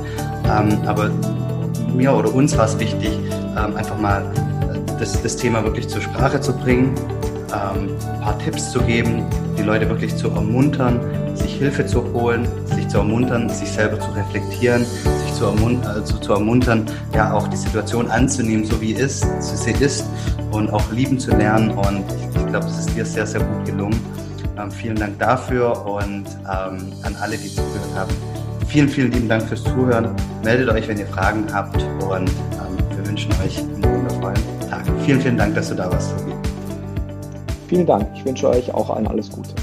ähm, 0.46 0.78
aber 0.86 1.10
mir 1.96 2.14
oder 2.14 2.34
uns 2.34 2.58
war 2.58 2.66
es 2.66 2.78
wichtig, 2.80 3.12
ähm, 3.58 3.76
einfach 3.76 3.98
mal 3.98 4.24
das, 5.00 5.22
das 5.22 5.36
Thema 5.36 5.64
wirklich 5.64 5.88
zur 5.88 6.02
Sprache 6.02 6.40
zu 6.40 6.54
bringen, 6.54 6.94
ähm, 7.54 7.90
ein 8.14 8.22
paar 8.22 8.38
Tipps 8.40 8.72
zu 8.72 8.82
geben, 8.82 9.26
die 9.58 9.64
Leute 9.64 9.90
wirklich 9.90 10.16
zu 10.16 10.30
ermuntern, 10.30 11.00
sich 11.36 11.56
Hilfe 11.56 11.86
zu 11.86 12.04
holen, 12.14 12.48
sich 12.76 12.88
zu 12.88 12.98
ermuntern, 12.98 13.50
sich 13.50 13.70
selber 13.70 14.00
zu 14.00 14.12
reflektieren, 14.12 14.86
zu, 15.36 15.46
ermuntern, 15.46 15.92
also 15.92 16.18
zu 16.18 16.34
ermuntern, 16.34 16.86
ja 17.14 17.34
auch 17.34 17.48
die 17.48 17.58
Situation 17.58 18.10
anzunehmen, 18.10 18.66
so 18.66 18.80
wie 18.82 18.94
ist, 18.94 19.26
sie 19.40 19.72
ist 19.72 20.06
und 20.52 20.72
auch 20.72 20.92
lieben 20.92 21.20
zu 21.20 21.32
lernen. 21.32 21.72
Und 21.72 22.04
ich, 22.08 22.42
ich 22.42 22.48
glaube, 22.48 22.66
das 22.66 22.80
ist 22.80 22.96
dir 22.96 23.06
sehr, 23.06 23.28
sehr 23.28 23.42
gut 23.42 23.66
gelungen. 23.66 24.00
Ähm, 24.58 24.72
vielen 24.72 24.96
Dank 24.96 25.20
dafür 25.20 25.86
und 25.86 26.26
ähm, 26.44 26.94
an 27.04 27.16
alle, 27.22 27.38
die 27.38 27.50
zugehört 27.50 27.96
haben. 27.96 28.12
Vielen, 28.68 28.90
vielen 28.90 29.12
lieben 29.12 29.28
Dank 29.28 29.44
fürs 29.44 29.64
Zuhören. 29.64 30.16
Meldet 30.44 30.70
euch, 30.70 30.88
wenn 30.88 30.98
ihr 30.98 31.08
Fragen 31.08 31.46
habt 31.54 31.82
und 31.82 32.30
ähm, 32.30 32.96
wir 32.96 33.08
wünschen 33.08 33.32
euch 33.44 33.60
einen 33.60 33.84
wundervollen 33.84 34.70
Tag. 34.70 34.84
Vielen, 35.06 35.22
vielen 35.22 35.38
Dank, 35.38 35.56
dass 35.56 35.70
du 35.70 35.76
da 35.76 35.92
warst, 35.92 36.12
Tobi. 36.18 36.34
Vielen 37.68 37.86
Dank. 37.86 38.08
Ich 38.16 38.26
wünsche 38.26 38.50
euch 38.50 38.74
auch 38.74 38.90
allen 38.90 39.08
alles 39.08 39.30
Gute. 39.30 39.54